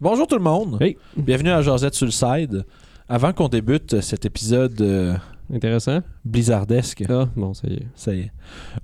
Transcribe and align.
Bonjour 0.00 0.26
tout 0.26 0.36
le 0.36 0.42
monde. 0.42 0.76
Hey. 0.80 0.98
Bienvenue 1.16 1.50
à 1.50 1.62
Josette 1.62 1.94
sur 1.94 2.04
le 2.06 2.12
side. 2.12 2.64
Avant 3.08 3.32
qu'on 3.32 3.48
débute 3.48 4.00
cet 4.02 4.26
épisode 4.26 4.78
euh, 4.82 5.16
Intéressant. 5.52 6.00
blizzardesque, 6.24 7.04
Ah, 7.08 7.28
bon, 7.34 7.54
ça 7.54 7.68
y 7.68 7.74
est. 7.74 7.86
ça 7.94 8.12
y 8.14 8.20
est, 8.20 8.32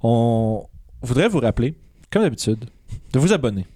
on 0.03 0.65
voudrait 1.03 1.29
vous 1.29 1.41
rappeler, 1.41 1.75
comme 2.11 2.23
d'habitude, 2.23 2.65
de 3.13 3.19
vous 3.19 3.33
abonner. 3.33 3.67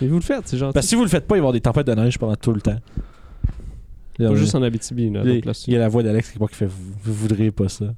Mais 0.00 0.08
vous 0.08 0.16
le 0.16 0.22
faites, 0.22 0.48
c'est 0.48 0.56
gentil. 0.58 0.72
Parce 0.72 0.86
que 0.86 0.90
si 0.90 0.94
vous 0.96 1.02
le 1.02 1.08
faites 1.08 1.26
pas, 1.26 1.36
il 1.36 1.40
va 1.40 1.40
y 1.40 1.40
avoir 1.40 1.52
des 1.52 1.60
tempêtes 1.60 1.86
de 1.86 1.94
neige 1.94 2.18
pendant 2.18 2.36
tout 2.36 2.52
le 2.52 2.60
temps. 2.60 2.78
Pas 4.18 4.34
juste 4.34 4.54
en 4.54 4.62
Abitibi, 4.62 5.10
là. 5.10 5.22
il, 5.24 5.72
y 5.72 5.76
a 5.76 5.78
la 5.78 5.88
voix 5.88 6.02
d'Alex 6.02 6.36
part 6.38 6.48
qui 6.48 6.56
fait 6.56 6.66
vous, 6.66 6.94
vous 7.04 7.14
voudriez 7.14 7.50
pas 7.50 7.68
ça. 7.68 7.94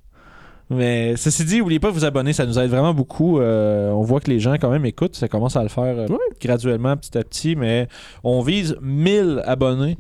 Mais 0.71 1.17
ceci 1.17 1.45
dit, 1.45 1.59
n'oubliez 1.59 1.81
pas 1.81 1.89
de 1.89 1.95
vous 1.95 2.05
abonner, 2.05 2.33
ça 2.33 2.45
nous 2.45 2.59
aide 2.59 2.71
vraiment 2.71 2.93
beaucoup. 2.93 3.41
Euh, 3.41 3.91
on 3.91 4.03
voit 4.03 4.21
que 4.21 4.31
les 4.31 4.39
gens 4.39 4.55
quand 4.55 4.71
même 4.71 4.85
écoutent, 4.85 5.17
ça 5.17 5.29
commence 5.29 5.57
à 5.57 5.63
le 5.63 5.69
faire 5.69 5.85
euh, 5.85 6.07
graduellement, 6.41 6.97
petit 6.97 7.17
à 7.17 7.25
petit, 7.25 7.57
mais 7.57 7.89
on 8.23 8.43
vise 8.43 8.77
1000 8.83 9.43
abonnés. 9.47 9.97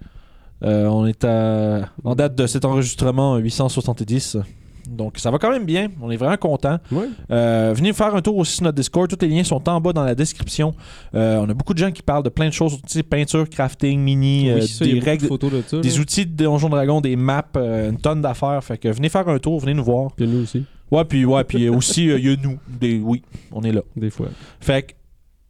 Euh, 0.64 0.86
on 0.86 1.06
est 1.06 1.24
à, 1.24 1.88
en 2.04 2.14
date 2.14 2.34
de 2.34 2.46
cet 2.46 2.64
enregistrement 2.64 3.36
870. 3.36 4.38
Donc 4.88 5.18
ça 5.18 5.30
va 5.30 5.38
quand 5.38 5.50
même 5.50 5.64
bien, 5.64 5.88
on 6.00 6.10
est 6.10 6.16
vraiment 6.16 6.36
content. 6.36 6.78
Ouais. 6.90 7.06
Euh, 7.30 7.72
venez 7.76 7.92
faire 7.92 8.14
un 8.14 8.22
tour 8.22 8.36
aussi 8.36 8.54
sur 8.56 8.64
notre 8.64 8.76
Discord. 8.76 9.08
Tous 9.08 9.24
les 9.24 9.28
liens 9.32 9.44
sont 9.44 9.68
en 9.68 9.80
bas 9.80 9.92
dans 9.92 10.04
la 10.04 10.14
description. 10.14 10.74
Euh, 11.14 11.36
on 11.38 11.48
a 11.48 11.54
beaucoup 11.54 11.74
de 11.74 11.78
gens 11.78 11.90
qui 11.90 12.02
parlent 12.02 12.22
de 12.22 12.28
plein 12.30 12.46
de 12.48 12.52
choses, 12.52 12.78
peinture, 13.08 13.48
crafting, 13.48 14.00
mini, 14.00 14.50
euh, 14.50 14.56
Oui, 14.60 14.68
ça, 14.68 14.84
des 14.84 14.98
règles, 15.00 15.26
photos 15.26 15.52
de 15.52 15.62
ça. 15.66 15.80
des 15.80 15.90
là. 15.90 15.98
outils 16.00 16.26
de 16.26 16.32
Donjon 16.44 16.68
Dragon, 16.68 17.00
des 17.00 17.16
maps, 17.16 17.44
euh, 17.56 17.90
une 17.90 17.98
tonne 17.98 18.22
d'affaires. 18.22 18.62
Fait 18.64 18.78
que 18.78 18.88
venez 18.88 19.08
faire 19.08 19.28
un 19.28 19.38
tour, 19.38 19.60
venez 19.60 19.74
nous 19.74 19.84
voir. 19.84 20.12
Puis 20.16 20.26
nous 20.26 20.42
aussi, 20.42 20.64
Ouais, 20.90 21.04
puis 21.04 21.24
ouais, 21.26 21.44
puis 21.44 21.68
aussi 21.68 22.06
il 22.06 22.24
y 22.24 22.32
a 22.32 22.36
nous. 22.42 22.58
Des, 22.66 22.98
oui, 22.98 23.22
on 23.52 23.62
est 23.62 23.72
là. 23.72 23.82
des 23.94 24.08
fois. 24.10 24.28
Fait 24.60 24.82
que 24.82 24.92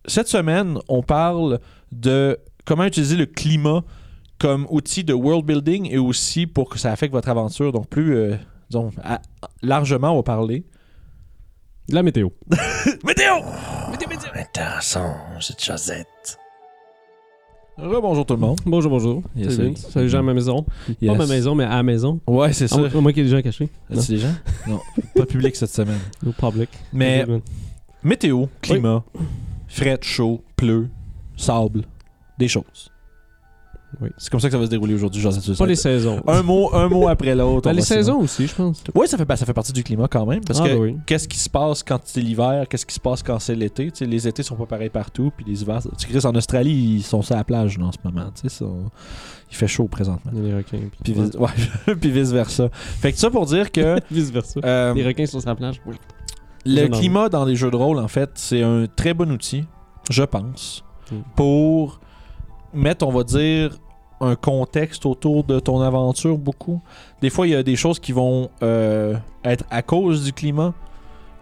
cette 0.06 0.27
semaine, 0.28 0.78
on 0.89 1.02
parle 1.02 1.61
de 1.92 2.36
comment 2.64 2.84
utiliser 2.84 3.16
le 3.16 3.27
climat 3.27 3.84
comme 4.39 4.66
outil 4.70 5.05
de 5.05 5.12
world 5.12 5.45
building 5.45 5.89
et 5.91 5.98
aussi 5.98 6.47
pour 6.47 6.69
que 6.69 6.78
ça 6.78 6.92
affecte 6.92 7.12
votre 7.12 7.28
aventure. 7.28 7.73
Donc 7.73 7.89
plus 7.89 8.17
euh, 8.17 8.36
disons 8.70 8.91
à- 9.02 9.20
largement, 9.62 10.12
on 10.12 10.16
va 10.16 10.22
parler. 10.22 10.64
La 11.88 12.02
météo. 12.05 12.28
Météo. 13.05 13.34
Intéressant, 14.34 15.14
cette 15.41 15.62
Josette. 15.64 16.38
Rebonjour 17.77 18.27
tout 18.27 18.34
le 18.34 18.41
monde. 18.41 18.58
Bonjour, 18.66 18.91
bonjour. 18.91 19.22
Yes, 19.36 19.55
Salut. 19.55 19.69
Vince. 19.69 19.89
Salut, 19.91 20.08
gens 20.08 20.19
à 20.19 20.22
ma 20.22 20.34
maison. 20.34 20.66
Yes. 21.00 21.12
Pas 21.12 21.19
ma 21.19 21.27
maison, 21.27 21.55
mais 21.55 21.64
à 21.64 21.77
la 21.77 21.83
maison. 21.84 22.20
Ouais, 22.27 22.52
c'est 22.52 22.66
ça. 22.66 22.77
moins- 22.77 22.89
à 22.92 23.00
moins 23.00 23.12
qu'il 23.12 23.22
y 23.22 23.27
ait 23.27 23.30
des 23.30 23.36
gens 23.36 23.42
cachés. 23.42 23.69
Non, 23.89 24.00
C'est 24.00 24.14
des 24.14 24.19
gens? 24.19 24.34
Non, 24.66 24.80
pas 25.14 25.27
public 25.27 25.55
cette 25.55 25.70
semaine. 25.70 26.00
no 26.24 26.33
public. 26.33 26.69
Mais 26.92 27.24
météo, 28.02 28.46
climat, 28.61 29.05
fret, 29.69 29.98
chaud, 30.02 30.42
pleut, 30.56 30.89
sable, 31.36 31.83
des 32.39 32.48
choses. 32.48 32.91
Oui. 34.01 34.11
C'est 34.17 34.31
comme 34.31 34.39
ça 34.41 34.49
que 34.49 34.53
ça 34.53 34.59
va 34.59 34.65
se 34.67 34.71
dérouler 34.71 34.95
aujourd'hui, 34.95 35.21
Joseph 35.21 35.59
Pas 35.59 35.67
les 35.67 35.75
saisons. 35.75 36.23
Un 36.27 36.43
mot, 36.43 36.73
un 36.75 36.89
mot 36.89 37.09
après 37.09 37.35
l'autre. 37.35 37.69
Ben, 37.69 37.75
les 37.75 37.83
saisons 37.83 38.19
aussi, 38.21 38.47
je 38.47 38.55
pense. 38.55 38.83
Oui, 38.95 39.09
ça 39.09 39.17
fait, 39.19 39.25
ben, 39.25 39.35
ça 39.37 39.45
fait 39.45 39.53
partie 39.53 39.73
du 39.73 39.83
climat 39.83 40.07
quand 40.09 40.25
même. 40.27 40.45
Parce 40.45 40.61
Ah, 40.61 40.65
que 40.65 40.69
ben 40.75 40.79
oui. 40.81 40.97
qu'est-ce 41.07 41.27
qui 41.27 41.39
se 41.39 41.49
passe 41.51 41.83
quand 41.83 41.99
c'est 42.05 42.21
l'hiver, 42.21 42.67
qu'est-ce 42.69 42.87
qui 42.87 42.95
se 42.95 43.01
passe 43.01 43.23
quand 43.23 43.39
c'est 43.41 43.55
l'été. 43.57 43.91
Les 44.01 44.29
étés 44.29 44.43
sont 44.45 44.55
pas 44.57 44.67
pareils 44.67 44.91
partout, 44.91 45.33
puis 45.37 45.45
les 45.49 45.63
hivers. 45.63 45.81
Tu 45.99 46.13
sais, 46.13 46.27
en 46.27 46.35
Australie, 46.37 46.97
ils 46.99 47.03
sont 47.03 47.23
sur 47.23 47.35
la 47.37 47.43
plage 47.45 47.79
en 47.81 47.91
ce 47.91 47.99
moment. 48.05 48.27
tu 48.35 48.43
sais, 48.43 48.49
ça- 48.49 48.65
Il 49.51 49.57
fait 49.57 49.67
chaud 49.67 49.89
présentement. 49.89 50.31
Il 50.35 50.43
y 50.43 50.45
a 50.45 50.49
les 50.51 50.57
requins. 50.59 50.79
Puis, 51.03 51.13
Puis, 51.13 51.23
vice- 51.23 51.35
ouais, 51.37 51.95
puis 52.01 52.11
vice 52.11 52.31
versa. 52.31 52.69
Fait 52.73 53.13
que 53.13 53.19
ça 53.19 53.31
pour 53.31 53.47
dire 53.47 53.73
que 53.73 53.97
vice 54.11 54.31
versa. 54.31 54.61
euh, 54.65 54.95
Les 54.95 55.05
requins 55.07 55.27
sont 55.27 55.41
sur 55.41 55.49
la 55.49 55.55
plage. 55.57 55.81
Oui. 55.87 55.95
le 56.67 56.83
Énorme. 56.83 57.01
climat 57.01 57.29
dans 57.31 57.45
les 57.47 57.57
jeux 57.57 57.71
de 57.71 57.77
rôle, 57.77 57.99
en 57.99 58.09
fait, 58.09 58.31
c'est 58.35 58.63
un 58.63 58.87
très 58.95 59.15
bon 59.15 59.31
outil, 59.33 59.65
je 60.11 60.23
pense, 60.23 60.85
Mm. 61.11 61.17
pour 61.35 62.01
mettre, 62.75 63.07
on 63.07 63.11
va 63.13 63.25
dire, 63.25 63.79
un 64.20 64.34
contexte 64.34 65.06
autour 65.06 65.44
de 65.44 65.61
ton 65.61 65.80
aventure 65.80 66.36
beaucoup. 66.38 66.80
Des 67.22 67.30
fois, 67.30 67.47
il 67.47 67.50
y 67.50 67.55
a 67.55 67.62
des 67.62 67.77
choses 67.77 67.98
qui 67.98 68.12
vont 68.12 68.50
euh, 68.62 69.14
être 69.44 69.64
à 69.70 69.83
cause 69.83 70.24
du 70.24 70.33
climat, 70.33 70.74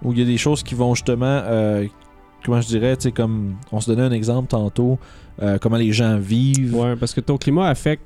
ou 0.03 0.13
il 0.13 0.19
y 0.19 0.23
a 0.23 0.27
des 0.27 0.37
choses 0.37 0.63
qui 0.63 0.75
vont 0.75 0.95
justement, 0.95 1.25
euh, 1.27 1.87
comment 2.45 2.61
je 2.61 2.69
dirais, 2.69 2.97
tu 2.97 3.05
sais, 3.05 3.13
comme 3.13 3.57
on 3.73 3.81
se 3.81 3.91
donnait 3.91 4.07
un 4.07 4.13
exemple 4.13 4.49
tantôt, 4.49 4.99
euh, 5.43 5.59
comment 5.59 5.77
les 5.77 5.93
gens 5.93 6.19
vivent. 6.19 6.75
Ouais, 6.77 6.97
parce 6.97 7.15
que 7.15 7.21
ton 7.21 7.39
climat 7.39 7.69
affecte 7.69 8.03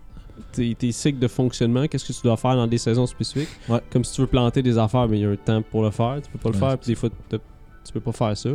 tes, 0.53 0.75
tes 0.75 0.93
cycles 0.93 1.19
de 1.19 1.29
fonctionnement. 1.29 1.87
Qu'est-ce 1.87 2.07
que 2.07 2.13
tu 2.13 2.23
dois 2.23 2.37
faire 2.37 2.57
dans 2.57 2.67
des 2.67 2.79
saisons 2.79 3.07
spécifiques? 3.07 3.49
Ouais. 3.69 3.81
Comme 3.91 4.05
si 4.05 4.15
tu 4.15 4.21
veux 4.21 4.27
planter 4.27 4.63
des 4.63 4.79
affaires, 4.79 5.09
mais 5.09 5.19
il 5.19 5.23
y 5.23 5.27
a 5.27 5.31
un 5.31 5.37
temps 5.37 5.63
pour 5.63 5.83
le 5.83 5.91
faire. 5.91 6.19
Tu 6.23 6.31
peux 6.31 6.39
pas 6.39 6.49
le 6.51 6.55
Ouais, 6.55 6.69
faire, 6.69 6.79
puis 6.79 6.89
des 6.89 6.95
fois, 6.95 7.09
tu 7.29 7.93
peux 7.93 8.01
pas 8.01 8.13
faire 8.13 8.37
ça. 8.37 8.51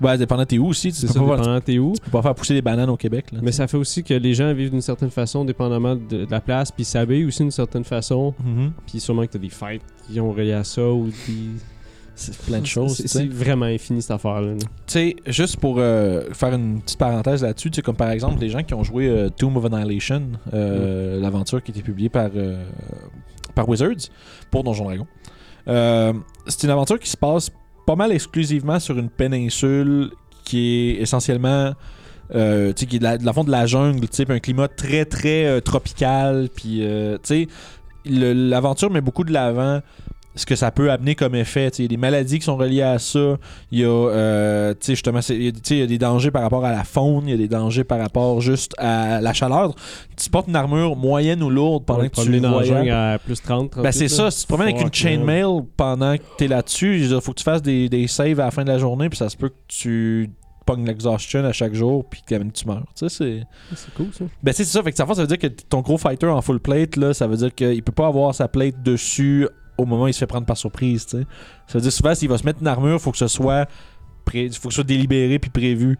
Ouais, 0.00 0.18
dépendant 0.18 0.44
t'es 0.44 0.58
où 0.58 0.66
aussi, 0.68 0.88
tu 0.92 0.98
C'est 0.98 1.06
peux, 1.06 1.12
ça, 1.14 1.20
pas, 1.20 1.36
dépendant 1.36 1.60
t'es 1.60 1.78
où. 1.78 1.92
tu 1.94 2.00
peux 2.02 2.10
pas 2.10 2.22
faire 2.22 2.34
pousser 2.34 2.54
des 2.54 2.62
bananes 2.62 2.90
au 2.90 2.96
Québec. 2.96 3.26
Là, 3.32 3.40
Mais 3.42 3.52
ça 3.52 3.66
fait 3.66 3.76
aussi 3.76 4.02
que 4.02 4.14
les 4.14 4.34
gens 4.34 4.52
vivent 4.52 4.70
d'une 4.70 4.80
certaine 4.82 5.10
façon, 5.10 5.44
dépendamment 5.44 5.96
de, 5.96 6.24
de 6.24 6.30
la 6.30 6.40
place, 6.40 6.70
puis 6.70 6.82
ils 6.82 6.86
s'habillent 6.86 7.24
aussi 7.24 7.38
d'une 7.42 7.50
certaine 7.50 7.84
façon. 7.84 8.34
Mhm. 8.44 8.72
Puis 8.86 9.00
sûrement 9.00 9.22
que 9.26 9.32
t'as 9.32 9.38
des 9.38 9.48
fêtes 9.48 9.82
qui 10.10 10.20
ont 10.20 10.32
relié 10.32 10.52
à 10.52 10.64
ça 10.64 10.86
ou 10.90 11.06
des. 11.06 11.12
C'est 12.18 12.34
plein 12.46 12.60
de 12.60 12.66
choses. 12.66 12.96
C'est 13.04 13.28
vraiment 13.28 13.66
infini 13.66 14.00
cette 14.00 14.12
affaire-là. 14.12 14.52
là. 14.52 14.56
Tu 14.58 14.66
sais, 14.86 15.16
juste 15.26 15.58
pour 15.58 15.76
euh, 15.78 16.22
faire 16.32 16.54
une 16.54 16.80
petite 16.80 16.98
parenthèse 16.98 17.42
là-dessus, 17.42 17.70
tu 17.70 17.76
sais, 17.76 17.82
comme 17.82 17.94
par 17.96 18.08
exemple 18.10 18.40
les 18.40 18.48
gens 18.48 18.62
qui 18.62 18.72
ont 18.72 18.82
joué 18.82 19.06
euh, 19.06 19.28
Tomb 19.28 19.54
of 19.58 19.66
Annihilation, 19.66 20.22
euh, 20.54 21.20
l'aventure 21.20 21.62
qui 21.62 21.72
était 21.72 21.82
publiée 21.82 22.08
par, 22.08 22.30
euh, 22.34 22.64
par 23.54 23.68
Wizards 23.68 24.08
pour 24.50 24.64
Donjon 24.64 24.84
Dragon. 24.84 25.06
Euh, 25.68 26.14
c'est 26.46 26.62
une 26.64 26.70
aventure 26.70 26.98
qui 26.98 27.10
se 27.10 27.18
passe 27.18 27.50
pas 27.86 27.96
mal 27.96 28.12
exclusivement 28.12 28.78
sur 28.80 28.98
une 28.98 29.08
péninsule 29.08 30.10
qui 30.44 30.90
est 30.90 31.02
essentiellement. 31.02 31.72
euh, 32.34 32.72
qui 32.72 32.96
est 32.96 32.98
de 32.98 33.04
la, 33.04 33.32
fond 33.32 33.44
de 33.44 33.52
la 33.52 33.66
jungle, 33.66 34.04
un 34.28 34.40
climat 34.40 34.66
très 34.66 35.04
très 35.04 35.46
euh, 35.46 35.60
tropical, 35.60 36.48
puis 36.54 36.80
euh, 36.82 37.18
l'aventure 38.04 38.90
met 38.90 39.00
beaucoup 39.00 39.22
de 39.22 39.32
l'avant 39.32 39.80
ce 40.36 40.46
que 40.46 40.54
ça 40.54 40.70
peut 40.70 40.90
amener 40.90 41.14
comme 41.14 41.34
effet. 41.34 41.70
Tu 41.70 41.82
Il 41.82 41.84
y 41.84 41.86
a 41.86 41.88
des 41.88 41.96
maladies 41.96 42.38
qui 42.38 42.44
sont 42.44 42.56
reliées 42.56 42.82
à 42.82 42.98
ça. 42.98 43.36
Il 43.72 43.80
y 43.80 43.84
a, 43.84 43.88
euh, 43.88 44.74
tu 44.78 44.92
justement, 44.92 45.20
c'est- 45.22 45.34
il 45.34 45.44
y 45.44 45.48
a- 45.48 45.52
tu 45.52 45.74
y 45.76 45.86
des 45.86 45.98
dangers 45.98 46.30
par 46.30 46.42
rapport 46.42 46.64
à 46.64 46.70
la 46.72 46.84
faune. 46.84 47.24
Il 47.26 47.30
y 47.30 47.34
a 47.34 47.36
des 47.36 47.48
dangers 47.48 47.84
par 47.84 47.98
rapport 47.98 48.40
juste 48.40 48.74
à 48.78 49.20
la 49.20 49.32
chaleur. 49.32 49.74
Tu 50.16 50.28
portes 50.30 50.48
une 50.48 50.56
armure 50.56 50.94
moyenne 50.96 51.42
ou 51.42 51.50
lourde 51.50 51.84
pendant 51.84 52.00
Ouais, 52.02 52.10
que 52.10 52.20
tu 52.20 52.38
voyages. 52.38 52.88
à 53.14 53.18
plus 53.18 53.40
30, 53.40 53.70
38, 53.70 53.82
Ben 53.82 53.92
c'est 53.92 54.08
ça, 54.08 54.30
si 54.30 54.40
tu 54.40 54.46
te 54.46 54.52
promènes 54.54 54.74
avec 54.74 54.82
une 54.86 54.92
chainmail 54.92 55.62
pendant 55.76 56.16
que 56.16 56.22
t'es 56.38 56.48
là-dessus, 56.48 57.00
il 57.00 57.20
faut 57.20 57.32
que 57.32 57.38
tu 57.38 57.44
fasses 57.44 57.62
des, 57.62 57.88
des 57.88 58.06
saves 58.06 58.40
à 58.40 58.44
la 58.44 58.50
fin 58.50 58.62
de 58.64 58.68
la 58.70 58.78
journée, 58.78 59.08
puis 59.08 59.16
ça 59.16 59.28
se 59.28 59.36
peut 59.36 59.48
que 59.48 59.54
tu 59.68 60.30
pognes 60.66 60.84
l'exhaustion 60.84 61.44
à 61.44 61.52
chaque 61.52 61.74
jour, 61.74 62.04
puis 62.10 62.22
que 62.26 62.34
tu 62.50 62.66
meurs. 62.66 62.84
Tu 62.98 63.08
sais, 63.08 63.14
c'est... 63.16 63.42
C'est 63.76 63.94
cool 63.94 64.08
ça. 64.12 64.24
Ben 64.42 64.52
c'est 64.52 64.64
ça, 64.64 64.82
fait 64.82 64.90
que 64.90 64.96
ça, 64.96 65.06
ça 65.06 65.20
veut 65.20 65.26
dire 65.28 65.38
que 65.38 65.46
ton 65.46 65.80
gros 65.80 65.96
fighter 65.96 66.26
en 66.26 66.42
full 66.42 66.58
plate, 66.58 66.96
là, 66.96 67.14
ça 67.14 67.26
veut 67.28 67.36
dire 67.36 67.54
qu'il 67.54 67.82
peut 67.84 67.92
pas 67.92 68.08
avoir 68.08 68.34
sa 68.34 68.48
plate 68.48 68.82
dessus 68.82 69.48
au 69.78 69.84
moment 69.84 70.04
où 70.04 70.08
il 70.08 70.14
se 70.14 70.18
fait 70.18 70.26
prendre 70.26 70.46
par 70.46 70.56
surprise, 70.56 71.06
tu 71.06 71.18
sais. 71.18 71.26
Ça 71.66 71.78
veut 71.78 71.82
dire 71.82 71.92
souvent 71.92 72.14
s'il 72.14 72.28
va 72.28 72.38
se 72.38 72.44
mettre 72.44 72.60
une 72.60 72.66
armure, 72.68 73.00
faut 73.00 73.12
que 73.12 73.18
ce 73.18 73.28
soit 73.28 73.68
pré- 74.24 74.48
faut 74.50 74.68
que 74.68 74.74
ce 74.74 74.76
soit 74.76 74.84
délibéré 74.84 75.38
puis 75.38 75.50
prévu. 75.50 75.98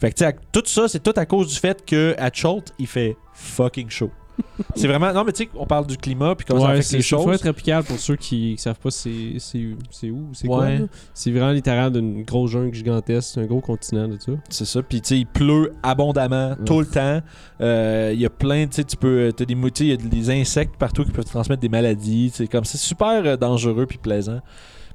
Fait 0.00 0.10
que 0.10 0.14
tu 0.16 0.18
sais, 0.20 0.26
à- 0.26 0.32
tout 0.32 0.62
ça, 0.66 0.88
c'est 0.88 1.02
tout 1.02 1.12
à 1.16 1.26
cause 1.26 1.48
du 1.48 1.54
fait 1.56 1.84
que 1.86 2.14
à 2.18 2.30
Cholt, 2.32 2.72
il 2.78 2.86
fait 2.86 3.16
fucking 3.34 3.88
chaud. 3.90 4.10
c'est 4.76 4.86
vraiment 4.88 5.12
non 5.12 5.24
mais 5.24 5.32
tu 5.32 5.44
sais, 5.44 5.50
on 5.54 5.66
parle 5.66 5.86
du 5.86 5.96
climat 5.96 6.34
puis 6.34 6.46
comment 6.46 6.60
ça 6.60 6.66
Ouais, 6.66 6.72
affecte 6.72 6.88
c'est 6.88 6.96
les 6.96 7.02
c'est 7.02 7.08
choses. 7.08 7.22
forêt 7.24 7.38
tropicale 7.38 7.84
pour 7.84 7.98
ceux 7.98 8.16
qui, 8.16 8.54
qui 8.56 8.62
savent 8.62 8.78
pas 8.78 8.90
c'est 8.90 9.34
c'est 9.38 9.66
c'est 9.90 10.10
où, 10.10 10.28
c'est 10.32 10.46
quoi. 10.46 10.60
Ouais. 10.60 10.84
C'est 11.14 11.30
vraiment 11.30 11.50
littéralement 11.52 11.90
d'une 11.90 12.22
grosse 12.22 12.50
jungle 12.50 12.74
gigantesque, 12.74 13.38
un 13.38 13.44
gros 13.46 13.60
continent 13.60 14.08
de 14.08 14.18
ça. 14.18 14.32
C'est 14.48 14.64
ça. 14.64 14.82
Puis, 14.82 15.00
tu 15.00 15.08
sais, 15.08 15.18
il 15.18 15.26
pleut 15.26 15.72
abondamment 15.82 16.56
tout 16.64 16.80
le 16.80 16.86
temps. 16.86 17.20
Euh, 17.60 18.10
Il 18.14 18.20
y 18.20 18.26
a 18.26 18.30
plein, 18.30 18.66
tu 18.66 18.76
sais, 18.76 18.84
tu 18.84 18.96
peux. 18.96 19.32
T'as 19.36 19.44
des 19.44 19.54
moutiers, 19.54 19.86
il 19.86 19.90
y 19.90 20.06
a 20.06 20.08
des 20.08 20.30
insectes 20.30 20.76
partout 20.76 21.04
qui 21.04 21.10
peuvent 21.12 21.24
te 21.24 21.30
transmettre 21.30 21.60
des 21.60 21.68
maladies. 21.68 22.30
C'est 22.34 22.46
comme 22.46 22.64
c'est 22.64 22.78
super 22.78 23.22
euh, 23.24 23.36
dangereux 23.36 23.86
puis 23.86 23.98
plaisant. 23.98 24.40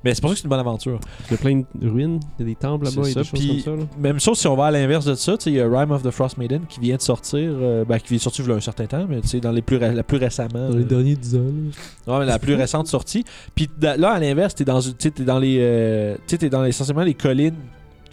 Mais 0.07 0.15
c'est 0.15 0.21
pour 0.21 0.29
ça 0.29 0.35
que 0.35 0.39
c'est 0.39 0.43
une 0.45 0.49
bonne 0.49 0.59
aventure. 0.59 0.99
Il 1.27 1.31
y 1.31 1.33
a 1.33 1.37
plein 1.37 1.61
de 1.75 1.89
ruines, 1.89 2.19
il 2.39 2.45
y 2.45 2.49
a 2.49 2.49
des 2.51 2.55
temples 2.55 2.85
là-bas, 2.85 3.01
a 3.01 3.03
ça, 3.03 3.19
des 3.21 3.25
choses 3.27 3.39
puis- 3.39 3.63
comme 3.63 3.77
ça. 3.79 3.81
là. 3.81 3.87
Même 3.99 4.19
chose 4.21 4.39
si 4.39 4.47
on 4.47 4.55
va 4.55 4.67
à 4.67 4.71
l'inverse 4.71 5.03
de 5.05 5.15
ça, 5.15 5.37
tu 5.37 5.43
sais, 5.43 5.49
il 5.51 5.55
y 5.57 5.59
a 5.61 5.67
Rime 5.67 5.91
of 5.91 6.01
the 6.03 6.11
Frost 6.11 6.37
Maiden 6.37 6.61
qui 6.69 6.79
vient 6.79 6.95
de 6.95 7.01
sortir, 7.01 7.41
euh, 7.43 7.83
ben, 7.83 7.99
qui 7.99 8.07
vient 8.09 8.17
de 8.17 8.21
sortir 8.21 8.45
il 8.45 8.49
y 8.49 8.53
a 8.53 8.55
un 8.55 8.61
certain 8.61 8.85
temps, 8.85 9.05
mais 9.09 9.19
tu 9.19 9.27
sais, 9.27 9.39
dans 9.41 9.51
les 9.51 9.61
plus, 9.61 9.75
ré- 9.77 9.93
la 9.93 10.03
plus 10.03 10.17
récemment. 10.17 10.69
Dans 10.69 10.75
les 10.75 10.83
euh, 10.83 10.85
derniers 10.85 11.15
10 11.17 11.35
ans. 11.35 11.39
là. 12.07 12.13
Ouais, 12.13 12.19
mais 12.21 12.25
la 12.25 12.39
plus 12.39 12.53
récente 12.55 12.87
sortie. 12.87 13.25
Puis 13.53 13.69
da- 13.77 13.97
là, 13.97 14.11
à 14.11 14.19
l'inverse, 14.19 14.55
t'es 14.55 14.63
dans, 14.63 14.79
une- 14.79 14.91
tu 14.93 15.03
sais, 15.03 15.11
t'es 15.11 15.23
dans 15.23 15.39
les, 15.39 15.57
euh, 15.59 16.15
tu 16.15 16.21
sais, 16.27 16.37
t'es 16.37 16.49
dans 16.49 16.63
essentiellement 16.63 17.03
les 17.03 17.13
collines 17.13 17.55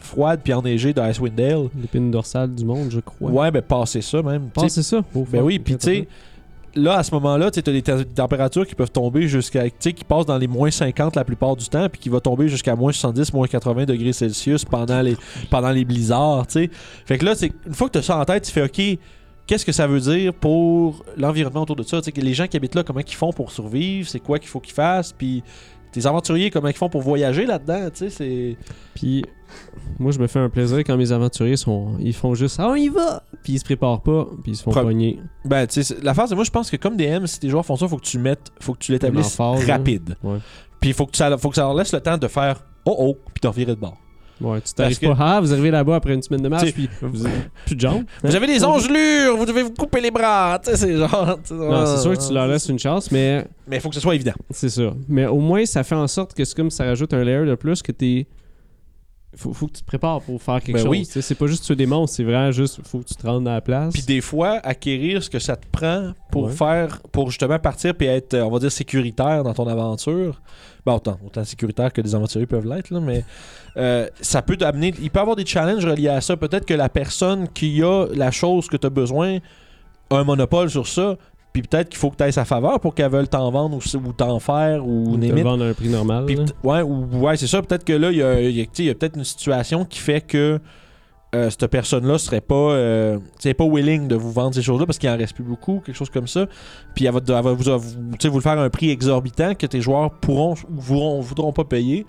froides 0.02 0.40
puis 0.44 0.52
enneigées 0.52 0.92
d'Icewind 0.92 1.34
Dale. 1.34 1.68
L'épine 1.80 2.10
dorsale 2.10 2.54
du 2.54 2.64
monde, 2.64 2.88
je 2.90 3.00
crois. 3.00 3.30
Ouais, 3.30 3.50
ben 3.50 3.62
passer 3.62 4.02
ça 4.02 4.20
même. 4.22 4.50
Tu 4.54 4.60
sais, 4.62 4.68
c'est 4.68 4.82
ça. 4.82 4.98
Oh, 5.14 5.26
Ben 5.30 5.38
fuck, 5.38 5.46
oui, 5.46 5.58
puis 5.58 5.76
tu 5.76 5.84
sais, 5.86 6.08
là, 6.74 6.98
à 6.98 7.02
ce 7.02 7.12
moment-là, 7.14 7.50
tu 7.50 7.58
as 7.58 7.62
des 7.62 7.82
te- 7.82 8.02
températures 8.02 8.66
qui 8.66 8.74
peuvent 8.74 8.90
tomber 8.90 9.28
jusqu'à. 9.28 9.64
Tu 9.64 9.72
sais, 9.78 9.92
qui 9.92 10.04
passent 10.04 10.26
dans 10.26 10.38
les 10.38 10.46
moins 10.46 10.70
50 10.70 11.16
la 11.16 11.24
plupart 11.24 11.56
du 11.56 11.66
temps, 11.68 11.88
puis 11.88 12.00
qui 12.00 12.08
va 12.08 12.20
tomber 12.20 12.48
jusqu'à 12.48 12.76
moins 12.76 12.92
70, 12.92 13.32
moins 13.32 13.46
80 13.46 13.84
degrés 13.84 14.12
Celsius 14.12 14.64
pendant 14.64 15.00
les, 15.00 15.16
pendant 15.50 15.70
les 15.70 15.84
blizzards, 15.84 16.46
tu 16.46 16.64
sais. 16.64 16.70
Fait 17.06 17.18
que 17.18 17.24
là, 17.24 17.34
une 17.66 17.74
fois 17.74 17.88
que 17.88 17.92
tu 17.92 17.98
as 17.98 18.02
ça 18.02 18.18
en 18.18 18.24
tête, 18.24 18.44
tu 18.44 18.52
fais 18.52 18.62
OK. 18.62 18.98
Qu'est-ce 19.46 19.66
que 19.66 19.72
ça 19.72 19.86
veut 19.86 20.00
dire 20.00 20.32
pour 20.32 21.04
l'environnement 21.18 21.62
autour 21.62 21.76
de 21.76 21.82
ça? 21.82 21.98
Tu 21.98 22.06
sais, 22.06 22.12
que 22.12 22.20
les 22.20 22.32
gens 22.32 22.46
qui 22.46 22.56
habitent 22.56 22.74
là, 22.74 22.82
comment 22.82 23.00
ils 23.00 23.14
font 23.14 23.30
pour 23.32 23.50
survivre? 23.50 24.08
C'est 24.08 24.20
quoi 24.20 24.38
qu'il 24.38 24.48
faut 24.48 24.60
qu'ils 24.60 24.72
fassent? 24.72 25.12
Puis, 25.12 25.42
tes 25.94 26.06
aventuriers, 26.06 26.50
comment 26.50 26.68
ils 26.68 26.76
font 26.76 26.88
pour 26.88 27.02
voyager 27.02 27.46
là-dedans, 27.46 27.88
tu 27.90 27.98
sais, 27.98 28.10
c'est. 28.10 28.56
Puis 28.94 29.24
moi, 29.98 30.10
je 30.10 30.18
me 30.18 30.26
fais 30.26 30.40
un 30.40 30.48
plaisir 30.48 30.78
quand 30.78 30.96
mes 30.96 31.12
aventuriers 31.12 31.56
sont. 31.56 31.96
Ils 32.00 32.12
font 32.12 32.34
juste 32.34 32.58
Ah, 32.58 32.68
on 32.70 32.74
y 32.74 32.88
va! 32.88 33.22
Puis 33.42 33.54
ils 33.54 33.58
se 33.58 33.64
préparent 33.64 34.02
pas, 34.02 34.26
puis 34.42 34.52
ils 34.52 34.56
se 34.56 34.62
font 34.62 34.70
Pro- 34.72 34.82
pogner. 34.82 35.20
Ben, 35.44 35.66
tu 35.66 35.82
sais, 35.82 35.96
l'affaire, 36.02 36.26
c'est 36.28 36.34
moi, 36.34 36.44
je 36.44 36.50
pense 36.50 36.70
que 36.70 36.76
comme 36.76 36.96
DM, 36.96 37.26
si 37.26 37.40
tes 37.40 37.48
joueurs 37.48 37.64
font 37.64 37.76
ça, 37.76 37.86
faut 37.88 37.96
que 37.96 38.04
tu 38.04 38.18
mettes, 38.18 38.50
faut 38.60 38.72
que 38.74 38.78
tu 38.78 38.92
l'établisses 38.92 39.38
là. 39.38 39.54
rapide. 39.66 40.16
Ouais. 40.22 40.38
Puis 40.80 40.92
faut 40.92 41.06
que, 41.06 41.16
ça, 41.16 41.36
faut 41.38 41.48
que 41.50 41.54
ça 41.56 41.62
leur 41.62 41.74
laisse 41.74 41.92
le 41.92 42.00
temps 42.00 42.18
de 42.18 42.28
faire 42.28 42.64
oh 42.84 42.96
oh, 42.98 43.18
puis 43.32 43.40
de 43.40 43.48
revirer 43.48 43.74
de 43.74 43.80
bord. 43.80 43.96
Ouais, 44.40 44.60
tu 44.60 44.72
t'arrives 44.74 44.98
que- 44.98 45.06
pas. 45.06 45.16
Ah, 45.18 45.40
vous 45.40 45.52
arrivez 45.52 45.70
là-bas 45.70 45.96
après 45.96 46.12
une 46.14 46.22
semaine 46.22 46.42
de 46.42 46.48
marche, 46.48 46.64
T'sais, 46.64 46.72
puis 46.72 46.88
vous 47.02 47.24
avez 47.24 47.34
plus 47.66 47.76
de 47.76 47.80
jambes. 47.80 48.04
Vous 48.22 48.30
Hein? 48.32 48.34
avez 48.34 48.46
des 48.48 48.64
engelures, 48.64 49.36
vous 49.36 49.46
devez 49.46 49.62
vous 49.62 49.70
couper 49.72 50.00
les 50.00 50.10
bras, 50.10 50.58
tu 50.62 50.70
sais, 50.70 50.76
c'est 50.76 50.96
genre. 50.96 51.38
Non, 51.52 51.86
c'est 51.86 52.02
sûr 52.02 52.12
que 52.18 52.26
tu 52.28 52.34
leur 52.34 52.46
laisses 52.48 52.68
une 52.68 52.78
chance, 52.78 53.10
mais 53.12 53.46
Mais 53.68 53.76
il 53.76 53.80
faut 53.80 53.88
que 53.88 53.94
ce 53.94 54.00
soit 54.00 54.14
évident. 54.14 54.32
c'est 54.50 54.68
ça. 54.68 54.92
Mais 55.08 55.26
au 55.26 55.38
moins, 55.38 55.64
ça 55.66 55.84
fait 55.84 55.94
en 55.94 56.08
sorte 56.08 56.34
que 56.34 56.44
c'est 56.44 56.56
comme 56.56 56.70
ça 56.70 56.84
rajoute 56.84 57.14
un 57.14 57.22
layer 57.22 57.46
de 57.46 57.54
plus 57.54 57.80
que 57.82 57.92
t'es. 57.92 58.26
Faut, 59.36 59.52
faut 59.52 59.66
que 59.66 59.72
tu 59.72 59.80
te 59.82 59.86
prépares 59.86 60.20
pour 60.22 60.40
faire 60.42 60.60
quelque 60.62 60.76
Ben 60.76 60.82
chose. 60.82 60.90
oui. 60.90 61.06
tu 61.06 61.12
sais. 61.12 61.22
C'est 61.22 61.34
pas 61.34 61.46
juste 61.46 61.64
tuer 61.64 61.76
des 61.76 61.86
monstres, 61.86 62.16
c'est 62.16 62.24
vraiment 62.24 62.50
juste 62.52 62.80
faut 62.86 62.98
que 63.00 63.04
tu 63.04 63.14
te 63.14 63.26
rendes 63.26 63.46
à 63.48 63.52
la 63.54 63.60
place. 63.60 63.92
Puis 63.92 64.02
des 64.02 64.20
fois, 64.20 64.60
acquérir 64.62 65.22
ce 65.22 65.30
que 65.30 65.38
ça 65.38 65.56
te 65.56 65.66
prend 65.70 66.12
pour 66.30 66.44
Ouais. 66.44 66.52
faire, 66.52 67.00
pour 67.12 67.30
justement 67.30 67.58
partir 67.58 67.94
puis 67.94 68.06
être, 68.06 68.34
euh, 68.34 68.42
on 68.44 68.50
va 68.50 68.58
dire, 68.58 68.70
sécuritaire 68.72 69.42
dans 69.44 69.54
ton 69.54 69.66
aventure. 69.66 70.40
Ben, 70.86 70.92
autant, 70.94 71.18
autant 71.24 71.44
sécuritaire 71.44 71.92
que 71.92 72.00
des 72.02 72.14
aventuriers 72.14 72.46
peuvent 72.46 72.66
l'être, 72.66 72.90
là, 72.90 73.00
mais 73.00 73.24
euh, 73.76 74.06
ça 74.20 74.42
peut 74.42 74.56
t'amener. 74.56 74.92
Il 75.00 75.10
peut 75.10 75.18
y 75.18 75.22
avoir 75.22 75.36
des 75.36 75.46
challenges 75.46 75.84
reliés 75.86 76.08
à 76.08 76.20
ça. 76.20 76.36
Peut-être 76.36 76.66
que 76.66 76.74
la 76.74 76.88
personne 76.88 77.48
qui 77.48 77.82
a 77.82 78.06
la 78.14 78.30
chose 78.30 78.68
que 78.68 78.76
tu 78.76 78.86
as 78.86 78.90
besoin 78.90 79.38
a 80.10 80.16
un 80.16 80.24
monopole 80.24 80.68
sur 80.70 80.86
ça. 80.86 81.16
Puis 81.54 81.62
peut-être 81.62 81.88
qu'il 81.88 81.98
faut 81.98 82.10
que 82.10 82.16
tu 82.16 82.24
aies 82.24 82.32
sa 82.32 82.44
faveur 82.44 82.80
pour 82.80 82.96
qu'elle 82.96 83.12
veuille 83.12 83.28
t'en 83.28 83.48
vendre 83.52 83.76
ou, 83.76 83.96
ou 84.08 84.12
t'en 84.12 84.40
faire 84.40 84.84
ou 84.84 85.12
Ou 85.12 85.16
te 85.16 85.40
vendre 85.44 85.64
à 85.64 85.68
un 85.68 85.72
prix 85.72 85.88
normal. 85.88 86.24
Ouais, 86.64 86.82
ou, 86.82 87.06
ouais 87.20 87.36
c'est 87.36 87.46
ça. 87.46 87.62
Peut-être 87.62 87.84
que 87.84 87.92
là, 87.92 88.10
il 88.10 88.18
y 88.18 88.22
a, 88.24 88.40
y 88.40 88.60
a- 88.60 88.82
y 88.82 88.94
peut-être 88.94 89.16
une 89.16 89.22
situation 89.22 89.84
qui 89.84 90.00
fait 90.00 90.20
que 90.20 90.58
euh, 91.32 91.50
cette 91.50 91.68
personne-là 91.68 92.18
serait 92.18 92.40
pas, 92.40 92.54
euh, 92.72 93.20
pas 93.56 93.64
willing 93.64 94.08
de 94.08 94.16
vous 94.16 94.32
vendre 94.32 94.52
ces 94.52 94.62
choses-là 94.62 94.84
parce 94.84 94.98
qu'il 94.98 95.08
en 95.08 95.16
reste 95.16 95.34
plus 95.34 95.44
beaucoup, 95.44 95.80
quelque 95.86 95.94
chose 95.94 96.10
comme 96.10 96.26
ça. 96.26 96.46
Puis 96.96 97.04
elle 97.06 97.12
va, 97.12 97.20
elle 97.24 97.32
va 97.34 97.52
vous, 97.52 97.78
vous, 97.78 98.36
le 98.36 98.40
faire 98.42 98.58
à 98.58 98.64
un 98.64 98.70
prix 98.70 98.90
exorbitant 98.90 99.54
que 99.54 99.66
tes 99.66 99.80
joueurs 99.80 100.10
pourront 100.10 100.54
ou 100.54 100.80
voudront, 100.80 101.20
voudront 101.20 101.52
pas 101.52 101.64
payer, 101.64 102.04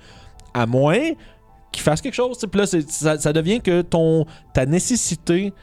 à 0.56 0.66
moins 0.66 1.12
qu'ils 1.72 1.84
fassent 1.84 2.02
quelque 2.02 2.16
chose. 2.16 2.40
Puis 2.52 2.60
là, 2.60 2.66
ça, 2.66 3.20
ça 3.20 3.32
devient 3.32 3.62
que 3.62 3.84
ton, 3.84 4.26
ta 4.56 4.66
nécessité 4.66 5.54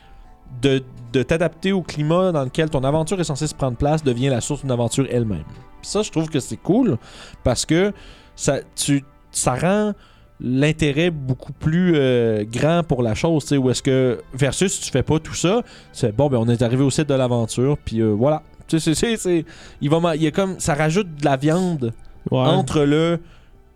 de, 0.60 0.82
de 1.12 1.22
t'adapter 1.22 1.72
au 1.72 1.82
climat 1.82 2.32
dans 2.32 2.44
lequel 2.44 2.70
ton 2.70 2.84
aventure 2.84 3.20
est 3.20 3.25
censée 3.25 3.46
se 3.46 3.54
prendre 3.54 3.76
place 3.76 4.02
devient 4.04 4.28
la 4.28 4.40
source 4.40 4.60
d'une 4.62 4.70
aventure 4.70 5.06
elle-même. 5.10 5.44
Ça, 5.82 6.02
je 6.02 6.10
trouve 6.10 6.28
que 6.28 6.40
c'est 6.40 6.56
cool 6.56 6.99
parce 7.43 7.66
que 7.66 7.93
ça, 8.37 8.58
tu, 8.76 9.04
ça 9.31 9.54
rend 9.54 9.93
l'intérêt 10.40 11.10
beaucoup 11.10 11.52
plus 11.52 11.93
euh, 11.94 12.44
grand 12.44 12.82
pour 12.82 13.02
la 13.02 13.14
chose, 13.14 13.44
tu 13.44 13.49
sais, 13.50 13.56
où 13.56 13.70
est-ce 13.70 13.82
que, 13.82 14.20
versus 14.34 14.72
si 14.75 14.81
tu 14.82 14.90
fais 14.90 15.02
pas 15.02 15.19
tout 15.20 15.34
ça, 15.34 15.62
c'est 15.93 16.14
bon, 16.14 16.28
ben 16.28 16.38
on 16.38 16.49
est 16.49 16.62
arrivé 16.62 16.82
au 16.82 16.90
site 16.90 17.08
de 17.08 17.14
l'aventure, 17.14 17.78
puis 17.84 18.00
euh, 18.00 18.08
voilà. 18.12 18.43
Tu 18.66 18.81
sais, 18.81 18.94
c'est- 18.94 19.16
c'est, 19.16 19.44
il 19.81 19.90
va, 19.90 20.16
il 20.16 20.22
y 20.22 20.26
a 20.26 20.31
comme, 20.31 20.58
ça 20.58 20.75
rajoute 20.75 21.14
de 21.16 21.25
la 21.25 21.37
viande 21.37 21.93
Ouais. 22.31 22.38
entre 22.38 22.82
le 22.82 23.19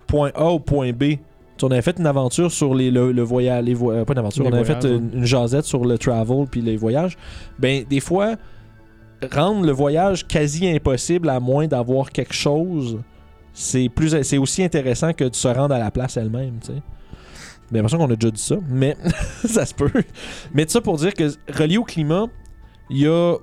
point 0.06 0.30
A 0.36 0.44
au 0.46 0.60
point 0.60 0.92
B. 0.92 1.14
On 1.62 1.70
avait 1.70 1.82
fait 1.82 1.98
une 1.98 2.06
aventure 2.06 2.50
sur 2.52 2.74
les, 2.74 2.90
le, 2.90 3.12
le 3.12 3.22
voyage, 3.22 3.64
les 3.64 3.74
vo- 3.74 3.92
euh, 3.92 4.04
pas 4.04 4.12
une 4.12 4.18
aventure, 4.18 4.42
Les 4.44 4.50
on 4.50 4.52
avait 4.52 4.62
voyages, 4.64 4.82
fait 4.82 4.88
une, 4.94 5.10
une 5.18 5.24
jasette 5.24 5.64
sur 5.64 5.84
le 5.84 5.96
travel 5.98 6.46
puis 6.50 6.60
les 6.60 6.76
voyages. 6.76 7.16
Ben, 7.58 7.84
des 7.88 8.00
fois, 8.00 8.36
rendre 9.32 9.64
le 9.64 9.72
voyage 9.72 10.26
quasi 10.26 10.68
impossible 10.68 11.28
à 11.30 11.40
moins 11.40 11.66
d'avoir 11.66 12.10
quelque 12.10 12.34
chose, 12.34 12.98
c'est 13.52 13.88
plus 13.88 14.22
c'est 14.22 14.38
aussi 14.38 14.62
intéressant 14.62 15.12
que 15.14 15.24
de 15.24 15.34
se 15.34 15.48
rendre 15.48 15.74
à 15.74 15.78
la 15.78 15.90
place 15.90 16.16
elle-même, 16.16 16.58
tu 16.60 16.68
sais. 16.68 16.82
J'ai 17.70 17.76
l'impression 17.78 17.98
qu'on 17.98 18.10
a 18.10 18.14
déjà 18.16 18.30
dit 18.30 18.40
ça, 18.42 18.56
mais 18.68 18.96
ça 19.44 19.66
se 19.66 19.74
peut. 19.74 19.90
Mais 20.54 20.66
ça 20.68 20.80
pour 20.80 20.96
dire 20.98 21.12
que 21.14 21.24
relié 21.52 21.78
au 21.78 21.84
climat, 21.84 22.26
il 22.90 22.98
y 22.98 23.06
a 23.08 23.34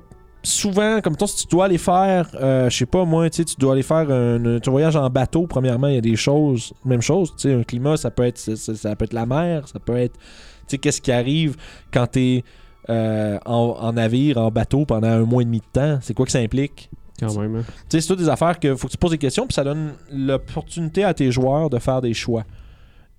souvent, 0.43 0.99
comme 1.01 1.15
toi, 1.15 1.27
si 1.27 1.45
tu 1.47 1.47
dois 1.55 1.65
aller 1.65 1.77
faire, 1.77 2.29
euh, 2.35 2.69
je 2.69 2.77
sais 2.77 2.85
pas 2.85 3.05
moi, 3.05 3.29
tu 3.29 3.37
sais, 3.37 3.45
tu 3.45 3.55
dois 3.57 3.73
aller 3.73 3.83
faire 3.83 4.09
un, 4.11 4.59
tu 4.59 4.69
voyages 4.69 4.95
en 4.95 5.09
bateau, 5.09 5.47
premièrement, 5.47 5.87
il 5.87 5.95
y 5.95 5.97
a 5.97 6.01
des 6.01 6.15
choses, 6.15 6.73
même 6.85 7.01
chose, 7.01 7.33
tu 7.37 7.49
sais, 7.49 7.53
un 7.53 7.63
climat, 7.63 7.97
ça 7.97 8.11
peut 8.11 8.23
être, 8.23 8.37
ça, 8.37 8.55
ça- 8.55 8.75
ça 8.75 8.95
peut 8.95 9.05
être 9.05 9.13
la 9.13 9.25
mer, 9.25 9.67
ça 9.67 9.79
peut 9.79 9.95
être, 9.97 10.13
tu 10.13 10.19
sais, 10.67 10.77
qu'est-ce 10.77 11.01
qui 11.01 11.11
arrive 11.11 11.55
quand 11.91 12.07
t'es 12.07 12.43
euh, 12.89 13.37
en, 13.45 13.77
en 13.79 13.93
navire, 13.93 14.37
en 14.37 14.51
bateau 14.51 14.85
pendant 14.85 15.07
un 15.07 15.23
mois 15.23 15.41
et 15.41 15.45
demi 15.45 15.59
de 15.59 15.65
temps, 15.71 15.99
c'est 16.01 16.13
quoi 16.13 16.25
que 16.25 16.31
ça 16.33 16.39
implique? 16.39 16.89
Quand 17.19 17.33
même. 17.39 17.55
hein. 17.57 17.63
Tu 17.89 17.97
sais, 17.97 18.01
c'est 18.01 18.07
toutes 18.09 18.19
des 18.19 18.27
affaires 18.27 18.59
que 18.59 18.75
faut 18.75 18.87
que 18.87 18.91
tu 18.91 18.97
poses 18.97 19.11
des 19.11 19.17
questions, 19.17 19.47
puis 19.47 19.53
ça 19.53 19.63
donne 19.63 19.93
l'opportunité 20.11 21.03
à 21.05 21.13
tes 21.13 21.31
joueurs 21.31 21.69
de 21.69 21.79
faire 21.79 22.01
des 22.01 22.13
choix. 22.13 22.43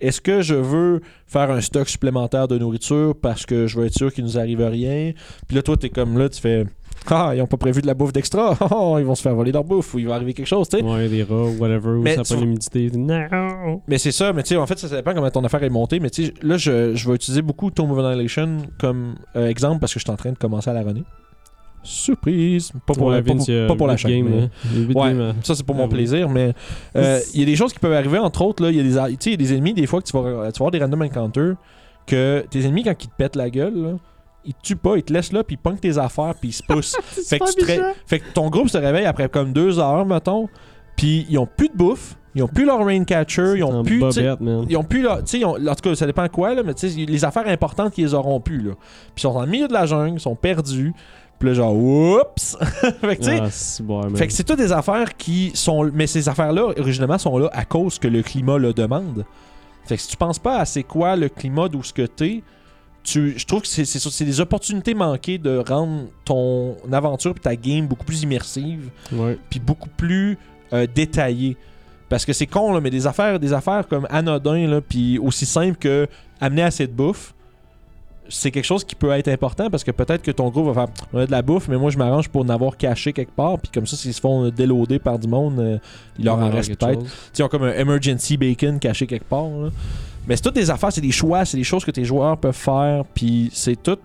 Est-ce 0.01 0.19
que 0.21 0.41
je 0.41 0.53
veux 0.53 1.01
faire 1.25 1.49
un 1.49 1.61
stock 1.61 1.87
supplémentaire 1.89 2.47
de 2.47 2.57
nourriture 2.59 3.15
parce 3.19 3.45
que 3.45 3.65
je 3.65 3.79
veux 3.79 3.85
être 3.85 3.97
sûr 3.97 4.13
qu'il 4.13 4.25
nous 4.25 4.37
arrive 4.37 4.61
rien? 4.61 5.13
Puis 5.47 5.55
là, 5.55 5.63
toi, 5.63 5.77
t'es 5.77 5.89
comme 5.89 6.17
là, 6.19 6.27
tu 6.29 6.39
fais 6.41 6.65
Ah, 7.07 7.31
ils 7.35 7.41
ont 7.41 7.47
pas 7.47 7.57
prévu 7.57 7.81
de 7.81 7.87
la 7.87 7.93
bouffe 7.93 8.13
d'extra. 8.13 8.57
Oh, 8.71 8.97
ils 8.99 9.05
vont 9.05 9.15
se 9.15 9.21
faire 9.21 9.35
voler 9.35 9.51
leur 9.51 9.63
bouffe 9.63 9.93
ou 9.93 9.99
il 9.99 10.07
va 10.07 10.15
arriver 10.15 10.33
quelque 10.33 10.47
chose, 10.47 10.67
tu 10.69 10.77
sais. 10.79 10.83
Ouais, 10.83 11.07
des 11.07 11.23
rats, 11.23 11.49
whatever, 11.59 11.89
ou 11.89 12.01
Mais 12.01 12.15
ça 12.15 12.23
pas 12.35 12.41
l'humidité. 12.41 12.89
Non! 12.95 13.81
Mais 13.87 13.97
c'est 13.97 14.11
ça, 14.11 14.33
mais 14.33 14.43
tu 14.43 14.49
sais, 14.49 14.57
en 14.57 14.65
fait, 14.67 14.77
ça 14.79 14.95
dépend 14.95 15.13
comment 15.13 15.29
ton 15.29 15.43
affaire 15.43 15.63
est 15.63 15.69
montée. 15.69 15.99
Mais 15.99 16.09
tu 16.09 16.25
sais, 16.25 16.33
là, 16.41 16.57
je, 16.57 16.95
je 16.95 17.09
vais 17.09 17.15
utiliser 17.15 17.41
beaucoup 17.41 17.69
Tomb 17.71 17.91
of 17.91 17.99
Annihilation 17.99 18.57
comme 18.79 19.15
euh, 19.35 19.47
exemple 19.49 19.79
parce 19.79 19.93
que 19.93 19.99
je 19.99 20.05
suis 20.05 20.11
en 20.11 20.15
train 20.17 20.31
de 20.31 20.37
commencer 20.37 20.69
à 20.69 20.73
la 20.73 20.81
runner. 20.83 21.03
Surprise! 21.83 22.71
Pas 22.87 22.93
pour, 22.95 23.07
Ouais, 23.07 23.15
la, 23.15 23.21
Vince, 23.21 23.45
pas 23.67 23.75
pour 23.75 23.85
la 23.87 23.95
chaîne. 23.95 24.25
games, 24.25 24.49
mais- 24.73 24.99
hein. 24.99 24.99
Ouais, 25.15 25.21
hein. 25.23 25.35
ça 25.43 25.53
c'est 25.53 25.63
pour 25.63 25.75
mon 25.75 25.83
Ah 25.83 25.87
oui. 25.87 25.93
plaisir, 25.93 26.29
mais 26.29 26.53
euh, 26.95 27.19
il 27.35 27.41
y 27.41 27.43
a 27.43 27.45
des 27.45 27.55
choses 27.55 27.73
qui 27.73 27.79
peuvent 27.79 27.93
arriver, 27.93 28.17
entre 28.17 28.41
autres, 28.41 28.63
là, 28.63 28.71
il 28.71 28.75
y 28.75 28.89
y 28.91 28.97
a 28.99 29.37
des 29.37 29.53
ennemis, 29.53 29.73
des 29.75 29.85
fois, 29.85 30.01
que 30.01 30.07
tu 30.07 30.13
vas, 30.17 30.23
tu 30.23 30.33
vas 30.33 30.47
avoir 30.47 30.71
des 30.71 30.79
random 30.79 31.03
encounters, 31.03 31.55
que 32.07 32.43
tes 32.49 32.65
ennemis, 32.65 32.83
quand 32.83 32.95
ils 33.03 33.07
te 33.07 33.15
pètent 33.15 33.35
la 33.35 33.51
gueule, 33.51 33.75
là, 33.75 33.89
ils 34.45 34.53
te 34.53 34.61
tuent 34.61 34.75
pas, 34.75 34.97
ils 34.97 35.03
te 35.03 35.11
laissent 35.13 35.31
là, 35.33 35.43
puis 35.43 35.55
ils 35.55 35.57
punkent 35.57 35.81
tes 35.81 35.97
affaires, 35.97 36.33
puis 36.39 36.49
ils 36.49 36.53
se 36.53 36.63
poussent. 36.63 36.95
fait, 37.29 37.39
que 37.39 37.45
tu 37.51 37.61
te 37.61 37.65
ré- 37.65 37.79
fait 38.05 38.19
que 38.19 38.31
ton 38.33 38.49
groupe 38.49 38.69
se 38.69 38.77
réveille 38.77 39.05
après 39.05 39.29
comme 39.29 39.53
deux 39.53 39.79
heures, 39.79 40.05
mettons, 40.05 40.47
puis 40.95 41.25
ils 41.29 41.37
ont 41.37 41.47
plus 41.47 41.69
de 41.69 41.75
bouffe, 41.75 42.15
ils 42.35 42.43
ont 42.43 42.47
plus 42.47 42.65
leur 42.65 42.83
rain 42.85 43.03
catcher, 43.05 43.53
ils 43.57 43.63
ont 43.63 43.83
plus. 43.83 43.99
bobette, 43.99 44.39
ils 44.69 44.77
ont 44.77 44.83
plus 44.83 45.01
leur- 45.01 45.19
tu 45.19 45.23
sais, 45.27 45.39
ils 45.39 45.45
ont- 45.45 45.55
en 45.55 45.75
tout 45.75 45.89
cas, 45.89 45.95
ça 45.95 46.05
dépend 46.05 46.27
quoi, 46.29 46.53
là, 46.53 46.63
mais 46.63 46.73
tu 46.73 46.89
sais, 46.89 47.05
les 47.05 47.25
affaires 47.25 47.47
importantes, 47.47 47.97
ils 47.97 48.03
les 48.05 48.13
auront 48.13 48.39
plus, 48.39 48.61
là. 48.61 48.73
Puis 49.13 49.13
ils 49.17 49.21
sont 49.21 49.33
dans 49.33 49.41
le 49.41 49.47
milieu 49.47 49.67
de 49.67 49.73
la 49.73 49.85
jungle, 49.85 50.17
ils 50.17 50.19
sont 50.21 50.35
perdus, 50.35 50.93
puis 51.39 51.49
là, 51.49 51.55
genre, 51.55 51.75
oups! 51.75 52.57
fait 53.01 53.15
que 53.17 53.21
tu 53.21 53.23
sais, 53.23 53.39
Ah, 53.41 53.47
c'est 53.49 53.83
bon, 53.85 54.01
fait 54.15 54.27
que 54.27 54.33
c'est 54.33 54.43
toutes 54.43 54.57
des 54.57 54.71
affaires 54.71 55.15
qui 55.17 55.51
sont. 55.53 55.89
Mais 55.93 56.07
ces 56.07 56.29
affaires-là, 56.29 56.73
originellement, 56.77 57.17
sont 57.17 57.37
là 57.37 57.49
à 57.51 57.65
cause 57.65 57.99
que 57.99 58.07
le 58.07 58.21
climat 58.21 58.57
le 58.57 58.71
demande. 58.73 59.25
Fait 59.85 59.97
que 59.97 60.01
si 60.01 60.07
tu 60.07 60.17
penses 60.17 60.39
pas 60.39 60.59
à 60.59 60.65
c'est 60.65 60.83
quoi 60.83 61.15
le 61.15 61.27
climat 61.29 61.67
d'où 61.67 61.83
ce 61.83 61.93
que 61.93 62.03
t'es, 62.07 62.41
tu, 63.05 63.35
je 63.37 63.45
trouve 63.45 63.61
que 63.61 63.67
c'est, 63.67 64.25
des 64.25 64.41
opportunités 64.41 64.93
manquées 64.95 65.37
de 65.37 65.63
rendre 65.65 66.07
ton 66.25 66.75
aventure 66.91 67.33
et 67.37 67.39
ta 67.39 67.55
game 67.55 67.87
beaucoup 67.87 68.03
plus 68.03 68.23
immersive 68.23 68.89
puis 69.49 69.59
beaucoup 69.59 69.89
plus 69.89 70.37
euh, 70.73 70.87
détaillée. 70.93 71.55
Parce 72.09 72.25
que 72.25 72.33
c'est 72.33 72.47
con, 72.47 72.73
là, 72.73 72.81
mais 72.81 72.89
des 72.89 73.07
affaires, 73.07 73.39
des 73.39 73.53
affaires 73.53 73.87
comme 73.87 74.07
anodin, 74.09 74.81
puis 74.87 75.19
aussi 75.19 75.45
simple 75.45 75.77
que 75.77 76.07
amener 76.41 76.63
assez 76.63 76.87
de 76.87 76.91
bouffe, 76.91 77.33
c'est 78.27 78.49
quelque 78.49 78.65
chose 78.65 78.83
qui 78.83 78.95
peut 78.95 79.11
être 79.11 79.27
important 79.27 79.69
parce 79.69 79.83
que 79.83 79.91
peut-être 79.91 80.23
que 80.23 80.31
ton 80.31 80.49
groupe 80.49 80.65
va 80.67 80.73
faire 80.73 81.07
on 81.13 81.19
a 81.19 81.25
de 81.27 81.31
la 81.31 81.43
bouffe, 81.43 81.67
mais 81.67 81.77
moi 81.77 81.91
je 81.91 81.97
m'arrange 81.97 82.29
pour 82.29 82.41
en 82.41 82.49
avoir 82.49 82.75
caché 82.75 83.13
quelque 83.13 83.35
part, 83.35 83.59
puis 83.59 83.71
comme 83.71 83.85
ça, 83.85 83.95
s'ils 83.95 84.15
se 84.15 84.21
font 84.21 84.49
déloader 84.49 84.97
par 84.97 85.19
du 85.19 85.27
monde, 85.27 85.59
euh, 85.59 85.77
il 86.17 86.25
leur 86.25 86.39
en 86.39 86.49
reste 86.49 86.75
peut-être. 86.75 87.01
ils 87.37 87.43
ont 87.43 87.47
comme 87.47 87.63
un 87.63 87.73
emergency 87.73 88.37
bacon 88.37 88.79
caché 88.79 89.05
quelque 89.05 89.29
part. 89.29 89.49
là. 89.49 89.69
Mais 90.27 90.35
c'est 90.35 90.41
toutes 90.41 90.55
des 90.55 90.69
affaires, 90.69 90.91
c'est 90.91 91.01
des 91.01 91.11
choix, 91.11 91.45
c'est 91.45 91.57
des 91.57 91.63
choses 91.63 91.85
que 91.85 91.91
tes 91.91 92.03
joueurs 92.05 92.37
peuvent 92.37 92.53
faire, 92.55 93.03
puis 93.13 93.49
c'est 93.53 93.81
tout. 93.81 93.97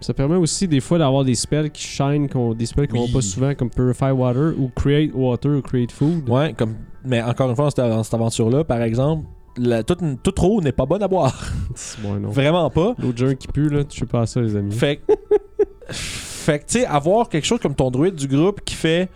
Ça 0.00 0.14
permet 0.14 0.36
aussi 0.36 0.68
des 0.68 0.80
fois 0.80 0.98
d'avoir 0.98 1.24
des 1.24 1.34
spells 1.34 1.70
qui 1.70 1.82
shine, 1.82 2.28
qu'on- 2.28 2.54
des 2.54 2.66
spells 2.66 2.86
qu'on 2.88 3.00
Oui. 3.02 3.10
voit 3.10 3.20
pas 3.20 3.26
souvent, 3.26 3.54
comme 3.54 3.70
Purify 3.70 4.10
Water 4.12 4.52
ou 4.58 4.70
Create 4.74 5.10
Water 5.14 5.50
ou 5.58 5.62
Create 5.62 5.90
Food. 5.92 6.28
Ouais, 6.28 6.52
comme. 6.56 6.74
Mais 7.04 7.22
encore 7.22 7.48
une 7.50 7.56
fois, 7.56 7.68
dans 7.76 8.02
cette, 8.02 8.14
aventure-là, 8.14 8.64
par 8.64 8.82
exemple, 8.82 9.24
la, 9.56 9.82
toute, 9.82 9.98
toute 10.22 10.38
eau 10.40 10.60
n'est 10.60 10.72
pas 10.72 10.86
bonne 10.86 11.02
à 11.02 11.08
boire. 11.08 11.50
C'est 11.74 12.00
bon, 12.00 12.14
non. 12.14 12.28
Vraiment 12.28 12.70
pas. 12.70 12.94
L'autre 12.98 13.18
junk 13.18 13.34
qui 13.36 13.48
pue, 13.48 13.68
là, 13.68 13.82
tu 13.84 13.98
sais 13.98 14.06
pas 14.06 14.20
à 14.22 14.26
ça, 14.26 14.40
les 14.40 14.54
amis. 14.54 14.72
Fait 14.72 14.96
que, 14.98 15.12
fait 15.90 16.58
que, 16.60 16.64
tu 16.66 16.78
sais, 16.80 16.86
avoir 16.86 17.28
quelque 17.28 17.44
chose 17.46 17.58
comme 17.60 17.74
ton 17.74 17.90
druide 17.90 18.14
du 18.14 18.28
groupe 18.28 18.60
qui 18.64 18.74
fait 18.74 19.08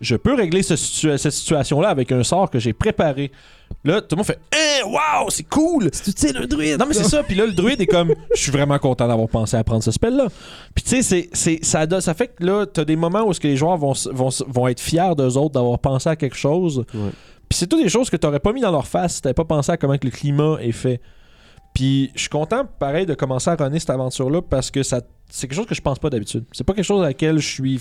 je 0.00 0.16
peux 0.16 0.34
régler 0.34 0.62
ce 0.62 0.74
situa- 0.74 1.16
cette 1.18 1.32
situation-là 1.32 1.88
avec 1.88 2.10
un 2.12 2.22
sort 2.24 2.50
que 2.50 2.58
j'ai 2.58 2.72
préparé. 2.72 3.30
Là, 3.84 4.00
tout 4.00 4.08
le 4.12 4.16
monde 4.16 4.26
fait 4.26 4.38
Hein, 4.54 4.86
wow, 4.86 5.30
c'est 5.30 5.44
cool! 5.48 5.88
C'est 5.92 6.08
utile 6.08 6.36
un 6.38 6.46
druide! 6.46 6.78
Non, 6.80 6.86
mais 6.88 6.94
c'est 6.94 7.04
ça. 7.04 7.22
Puis 7.22 7.34
là, 7.36 7.46
le 7.46 7.52
druide 7.52 7.80
est 7.80 7.86
comme 7.86 8.14
Je 8.34 8.40
suis 8.42 8.50
vraiment 8.52 8.78
content 8.78 9.06
d'avoir 9.06 9.28
pensé 9.28 9.56
à 9.56 9.62
prendre 9.64 9.82
ce 9.82 9.90
spell-là. 9.92 10.26
Puis 10.74 10.82
tu 10.84 10.90
sais, 10.90 11.02
c'est- 11.02 11.28
c'est- 11.32 11.64
ça, 11.64 11.86
ça 12.00 12.14
fait 12.14 12.28
que 12.28 12.44
là, 12.44 12.66
t'as 12.66 12.84
des 12.84 12.96
moments 12.96 13.22
où 13.22 13.30
est-ce 13.30 13.40
que 13.40 13.46
les 13.48 13.56
joueurs 13.56 13.76
vont, 13.76 13.92
vont, 14.12 14.28
vont 14.48 14.68
être 14.68 14.80
fiers 14.80 15.14
d'eux 15.16 15.36
autres 15.36 15.54
d'avoir 15.54 15.78
pensé 15.78 16.08
à 16.08 16.16
quelque 16.16 16.36
chose. 16.36 16.78
Ouais. 16.94 17.10
Puis 17.48 17.58
c'est 17.58 17.66
toutes 17.66 17.82
des 17.82 17.88
choses 17.88 18.10
que 18.10 18.16
t'aurais 18.16 18.40
pas 18.40 18.52
mis 18.52 18.60
dans 18.60 18.70
leur 18.72 18.86
face 18.86 19.16
si 19.16 19.22
t'avais 19.22 19.34
pas 19.34 19.44
pensé 19.44 19.70
à 19.72 19.76
comment 19.76 19.96
que 19.98 20.06
le 20.06 20.10
climat 20.12 20.56
est 20.60 20.72
fait. 20.72 21.00
Puis 21.74 22.10
je 22.14 22.20
suis 22.22 22.28
content, 22.28 22.64
pareil, 22.78 23.06
de 23.06 23.14
commencer 23.14 23.50
à 23.50 23.54
runner 23.56 23.78
cette 23.78 23.90
aventure-là 23.90 24.42
parce 24.42 24.70
que 24.70 24.82
ça 24.82 25.00
c'est 25.28 25.46
quelque 25.46 25.56
chose 25.56 25.66
que 25.66 25.74
je 25.76 25.80
pense 25.80 25.98
pas 26.00 26.10
d'habitude. 26.10 26.44
C'est 26.52 26.64
pas 26.64 26.72
quelque 26.74 26.84
chose 26.84 27.02
à 27.02 27.06
laquelle 27.06 27.38
je 27.38 27.48
suis. 27.48 27.80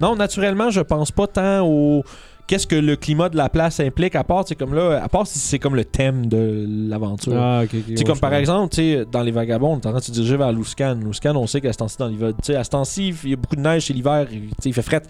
Non, 0.00 0.16
naturellement, 0.16 0.70
je 0.70 0.80
pense 0.80 1.10
pas 1.10 1.26
tant 1.26 1.66
au 1.66 2.04
qu'est-ce 2.46 2.66
que 2.66 2.76
le 2.76 2.96
climat 2.96 3.28
de 3.28 3.36
la 3.36 3.48
place 3.48 3.80
implique, 3.80 4.14
à 4.14 4.24
part, 4.24 4.44
c'est 4.46 4.54
comme 4.56 4.74
là, 4.74 5.00
à 5.02 5.08
part 5.08 5.26
si 5.26 5.38
c'est 5.38 5.58
comme 5.58 5.74
le 5.74 5.84
thème 5.84 6.26
de 6.26 6.66
l'aventure. 6.88 7.34
Ah, 7.36 7.62
ok, 7.64 7.70
ok. 7.72 7.84
Tu 7.86 7.96
sais, 7.96 7.98
ouais, 7.98 8.04
comme 8.04 8.18
par 8.20 8.34
exemple, 8.34 8.76
dans 9.10 9.22
les 9.22 9.30
vagabonds, 9.30 9.72
on 9.74 9.80
est 9.80 9.86
en 9.86 9.90
train 9.90 9.98
de 9.98 10.04
se 10.04 10.10
diriger 10.12 10.36
vers 10.36 10.52
Luscan. 10.52 10.98
Luscan, 11.02 11.34
on 11.36 11.46
sait 11.46 11.60
qu'à 11.60 11.72
ce 11.72 11.78
temps-ci, 11.78 11.96
dans 11.98 12.08
l'hiver, 12.08 12.30
tu 12.36 12.52
sais, 12.52 12.56
à 12.56 12.64
ce 12.64 12.70
temps-ci, 12.70 13.14
il 13.24 13.30
y 13.30 13.32
a 13.32 13.36
beaucoup 13.36 13.56
de 13.56 13.60
neige, 13.62 13.86
c'est 13.86 13.92
l'hiver, 13.94 14.26
il 14.64 14.74
fait 14.74 14.82
fret. 14.82 15.02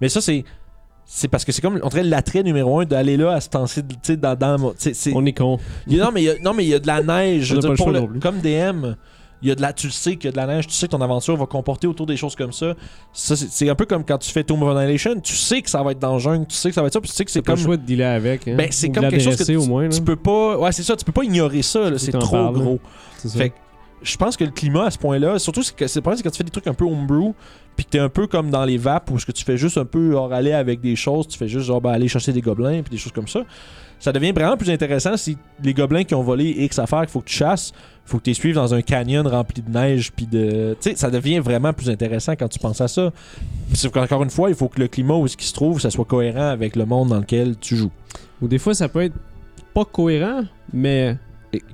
Mais 0.00 0.08
ça, 0.08 0.20
c'est. 0.20 0.44
C'est 1.12 1.26
parce 1.26 1.44
que 1.44 1.50
c'est 1.50 1.60
comme, 1.60 1.80
on 1.82 1.88
dirait 1.88 2.04
l'attrait 2.04 2.44
numéro 2.44 2.78
un 2.78 2.84
d'aller 2.84 3.16
là 3.16 3.32
à 3.32 3.40
ce 3.40 3.48
temps-ci, 3.48 3.82
dans, 4.16 4.36
dans, 4.36 4.70
tu 4.70 4.76
sais, 4.78 4.94
c'est- 4.94 5.12
On 5.12 5.26
est 5.26 5.32
con. 5.32 5.58
non, 5.88 6.10
mais 6.14 6.22
il 6.22 6.26
y 6.26 6.30
a, 6.30 6.34
non, 6.40 6.54
mais 6.54 6.64
il 6.64 6.68
y 6.68 6.74
a 6.74 6.78
de 6.78 6.86
la 6.86 7.02
neige. 7.02 7.52
Dire, 7.52 7.74
pour 7.74 7.90
le- 7.90 8.20
comme 8.20 8.38
DM, 8.38 8.94
il 9.42 9.48
y 9.48 9.52
a 9.52 9.54
de 9.54 9.62
la, 9.62 9.72
tu 9.72 9.86
le 9.86 9.92
sais 9.92 10.16
qu'il 10.16 10.26
y 10.26 10.28
a 10.28 10.32
de 10.32 10.36
la 10.36 10.46
neige, 10.46 10.66
tu 10.66 10.74
sais 10.74 10.86
que 10.86 10.92
ton 10.92 11.00
aventure 11.00 11.36
va 11.36 11.46
comporter 11.46 11.86
autour 11.86 12.06
des 12.06 12.16
choses 12.16 12.36
comme 12.36 12.52
ça. 12.52 12.74
ça 13.12 13.36
c'est, 13.36 13.68
un 13.68 13.74
peu 13.74 13.86
comme 13.86 14.04
quand 14.04 14.18
tu 14.18 14.30
fais 14.30 14.44
Tomb 14.44 14.62
of 14.62 14.76
Annihilation, 14.76 15.18
tu 15.20 15.34
sais 15.34 15.62
que 15.62 15.70
ça 15.70 15.82
va 15.82 15.92
être 15.92 15.98
dans 15.98 16.14
le 16.14 16.18
jungle, 16.18 16.46
tu 16.46 16.56
sais 16.56 16.68
que 16.68 16.74
ça 16.74 16.82
va 16.82 16.88
être 16.88 16.92
ça, 16.92 17.00
puis 17.00 17.10
tu 17.10 17.16
sais 17.16 17.24
que 17.24 17.30
c'est 17.30 17.38
C'est 17.38 17.42
pas 17.42 17.52
comme. 17.52 17.60
le 17.60 17.64
choix 17.64 17.76
de 17.76 17.82
dealer 17.82 18.04
avec. 18.04 18.46
Hein. 18.48 18.56
Ben, 18.56 18.68
c'est 18.70 18.90
comme 18.90 19.08
quelque 19.08 19.22
chose 19.22 19.36
que 19.36 19.44
tu, 19.44 19.56
au 19.56 19.66
moins. 19.66 19.84
là. 19.84 19.88
tu 19.88 20.02
peux 20.02 20.16
pas. 20.16 20.58
Ouais, 20.58 20.72
c'est 20.72 20.82
ça, 20.82 20.96
tu 20.96 21.04
peux 21.04 21.12
pas 21.12 21.24
ignorer 21.24 21.62
ça, 21.62 21.96
c'est 21.98 22.12
trop 22.12 22.36
parles, 22.36 22.56
là. 22.56 22.62
gros. 22.62 22.80
Fait 23.28 23.50
que 23.50 23.54
je 24.02 24.16
pense 24.16 24.36
que 24.36 24.44
le 24.44 24.50
climat 24.50 24.86
à 24.86 24.90
ce 24.90 24.98
point-là, 24.98 25.38
surtout 25.38 25.62
c'est 25.62 25.74
c'est 25.86 26.02
quand 26.02 26.30
tu 26.30 26.30
fais 26.30 26.44
des 26.44 26.50
trucs 26.50 26.66
un 26.66 26.74
peu 26.74 26.84
homebrew, 26.84 27.34
puis 27.76 27.84
que 27.84 27.90
t'es 27.90 27.98
un 27.98 28.08
peu 28.08 28.26
comme 28.26 28.50
dans 28.50 28.64
les 28.64 28.78
vapes 28.78 29.10
où 29.10 29.18
ce 29.18 29.26
que 29.26 29.32
tu 29.32 29.44
fais 29.44 29.56
juste 29.56 29.78
un 29.78 29.84
peu 29.84 30.14
hors 30.14 30.32
aller 30.32 30.52
avec 30.52 30.80
des 30.80 30.96
choses, 30.96 31.28
tu 31.28 31.38
fais 31.38 31.48
juste 31.48 31.66
genre 31.66 31.80
ben, 31.80 31.90
aller 31.90 32.08
chercher 32.08 32.32
des 32.32 32.40
gobelins 32.40 32.82
puis 32.82 32.90
des 32.90 32.98
choses 32.98 33.12
comme 33.12 33.28
ça. 33.28 33.40
Ça 34.00 34.12
devient 34.12 34.32
vraiment 34.32 34.56
plus 34.56 34.70
intéressant 34.70 35.16
si 35.16 35.36
les 35.62 35.74
gobelins 35.74 36.04
qui 36.04 36.14
ont 36.14 36.22
volé 36.22 36.54
X 36.58 36.78
affaires 36.78 37.02
qu'il 37.02 37.10
faut 37.10 37.20
que 37.20 37.28
tu 37.28 37.36
chasses, 37.36 37.72
faut 38.06 38.18
que 38.18 38.24
tu 38.24 38.30
les 38.30 38.34
suives 38.34 38.54
dans 38.54 38.74
un 38.74 38.82
canyon 38.82 39.26
rempli 39.26 39.62
de 39.62 39.70
neige 39.70 40.10
puis 40.10 40.26
de 40.26 40.76
tu 40.80 40.90
sais 40.90 40.96
ça 40.96 41.10
devient 41.10 41.38
vraiment 41.38 41.72
plus 41.72 41.90
intéressant 41.90 42.32
quand 42.32 42.48
tu 42.48 42.58
penses 42.58 42.80
à 42.80 42.88
ça. 42.88 43.12
Sauf 43.74 43.92
qu'encore 43.92 44.22
une 44.22 44.30
fois, 44.30 44.48
il 44.48 44.56
faut 44.56 44.68
que 44.68 44.80
le 44.80 44.88
climat 44.88 45.14
où 45.14 45.28
ce 45.28 45.36
qui 45.36 45.46
se 45.46 45.52
trouve, 45.52 45.80
ça 45.80 45.90
soit 45.90 46.06
cohérent 46.06 46.48
avec 46.48 46.76
le 46.76 46.86
monde 46.86 47.10
dans 47.10 47.18
lequel 47.18 47.56
tu 47.58 47.76
joues. 47.76 47.92
Ou 48.40 48.48
des 48.48 48.58
fois, 48.58 48.74
ça 48.74 48.88
peut 48.88 49.02
être 49.02 49.14
pas 49.74 49.84
cohérent, 49.84 50.44
mais 50.72 51.16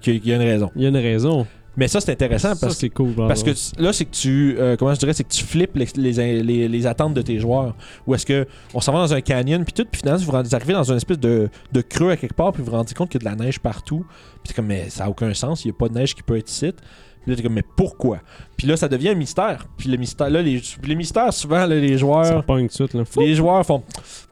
qu'il 0.01 0.27
y 0.27 0.33
a 0.33 0.37
une 0.37 0.43
raison. 0.43 0.71
il 0.75 0.83
y 0.83 0.87
a 0.87 0.89
une 0.89 0.97
raison. 0.97 1.47
Mais 1.77 1.89
ça 1.89 2.01
c'est 2.01 2.13
intéressant 2.13 2.55
Ça, 2.55 2.61
parce 2.61 2.75
que 2.75 2.81
c'est 2.81 2.91
cool. 2.91 3.13
par 3.13 3.29
Parce 3.29 3.43
que 3.43 3.51
exemple. 3.51 3.77
tu- 3.77 3.83
là, 3.83 3.93
c'est 3.93 4.05
que 4.07 4.11
tu. 4.15 4.57
euh, 4.59 4.77
comment 4.77 4.95
je 4.95 4.99
dirais 4.99 5.13
C'est 5.13 5.25
que 5.25 5.33
tu 5.33 5.45
flippes 5.45 5.77
les, 5.77 5.87
les, 5.97 6.43
les- 6.43 6.69
les 6.69 6.87
attentes 6.87 7.13
de 7.15 7.23
tes 7.23 7.39
joueurs. 7.39 7.75
Ou 8.07 8.15
est-ce 8.15 8.25
que 8.27 8.47
on 8.75 8.81
s'en 8.81 8.93
va 8.93 8.99
dans 9.01 9.13
un 9.15 9.21
canyon, 9.21 9.65
puis 9.65 9.73
tout, 9.75 9.85
puis 9.91 10.01
finalement, 10.01 10.23
vous 10.25 10.55
arrivez 10.55 10.73
dans 10.73 10.91
une 10.91 10.97
espèce 10.97 11.19
de, 11.19 11.49
de 11.73 11.81
creux 11.83 12.11
à 12.11 12.17
quelque 12.17 12.35
part, 12.35 12.53
puis 12.53 12.63
vous 12.63 12.71
vous 12.71 12.77
rendez 12.77 12.95
compte 12.95 13.11
qu'il 13.11 13.23
y 13.23 13.27
a 13.27 13.31
de 13.31 13.39
la 13.39 13.45
neige 13.45 13.59
partout. 13.61 14.07
Puis 14.09 14.41
c'est 14.49 14.55
comme, 14.55 14.67
mais 14.67 14.89
ça 14.91 15.05
n'a 15.05 15.11
aucun 15.11 15.33
sens, 15.35 15.65
il 15.65 15.69
n'y 15.69 15.73
a 15.73 15.79
pas 15.79 15.89
de 15.89 15.95
neige 15.95 16.15
qui 16.15 16.23
peut 16.23 16.37
être 16.39 16.51
ici. 16.51 16.73
Puis 16.73 17.31
là, 17.33 17.37
t'es 17.37 17.43
comme, 17.43 17.55
mais 17.55 17.65
pourquoi? 17.77 18.21
Puis 18.57 18.67
là, 18.69 18.77
ça 18.77 18.89
devient 18.89 19.09
un 19.11 19.15
mystère. 19.15 19.67
Puis 19.77 19.89
le 19.91 19.97
mystère, 19.97 20.31
là, 20.31 20.41
les, 20.41 20.63
les 20.85 20.95
mystères, 20.95 21.33
souvent, 21.33 21.67
là, 21.67 21.75
les 21.75 21.99
joueurs. 21.99 22.25
suite. 22.71 22.95
Là. 22.95 23.03
Les 23.19 23.35
joueurs 23.35 23.67
font, 23.67 23.83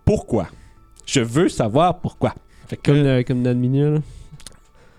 pourquoi? 0.05 0.47
Je 1.05 1.21
veux 1.21 1.49
savoir 1.49 1.99
pourquoi. 2.01 2.35
Fait 2.69 2.77
que. 2.77 2.93
Comme, 2.93 2.97
euh, 3.05 3.23
comme 3.23 3.43
Nadminia. 3.43 3.91
Là. 3.91 3.99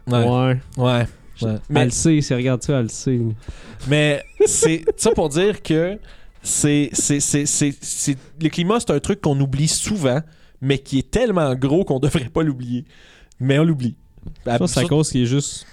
ouais. 0.08 0.28
Ouais. 0.28 0.84
ouais. 0.84 1.06
Ouais. 1.42 1.56
Mais- 1.70 1.80
Elle 1.82 1.86
le 1.88 1.92
sait, 1.92 2.22
c'est 2.22 2.36
regarde 2.36 2.62
ça, 2.63 2.74
elle 2.77 2.84
le 2.84 2.89
sait. 2.89 3.20
Mais 3.88 4.24
c'est 4.46 4.84
ça 4.98 5.12
pour 5.12 5.30
dire 5.30 5.62
que 5.62 5.98
c'est 6.42 6.89
c'est 6.94 7.20
c'est 7.20 7.46
c'est 7.46 7.74
c'est- 7.82 8.18
le 8.42 8.50
climat 8.50 8.80
c'est 8.80 8.92
un 8.92 9.00
truc 9.00 9.22
qu'on 9.22 9.39
oublie 9.39 9.68
souvent 9.68 10.22
mais 10.62 10.77
qui 10.77 11.00
est 11.00 11.12
tellement 11.12 11.54
gros 11.56 11.84
qu'on 11.84 12.00
devrait 12.00 12.30
pas 12.34 12.44
l'oublier. 12.44 12.86
Mais 13.39 13.60
on 13.60 13.63
l'oublie. 13.65 13.96
Ça, 14.46 14.58
c'est 14.60 14.63
à 14.63 14.68
Ça- 14.84 14.84
cause 14.86 15.10
qu'il 15.12 15.22
est 15.22 15.25
juste 15.27 15.65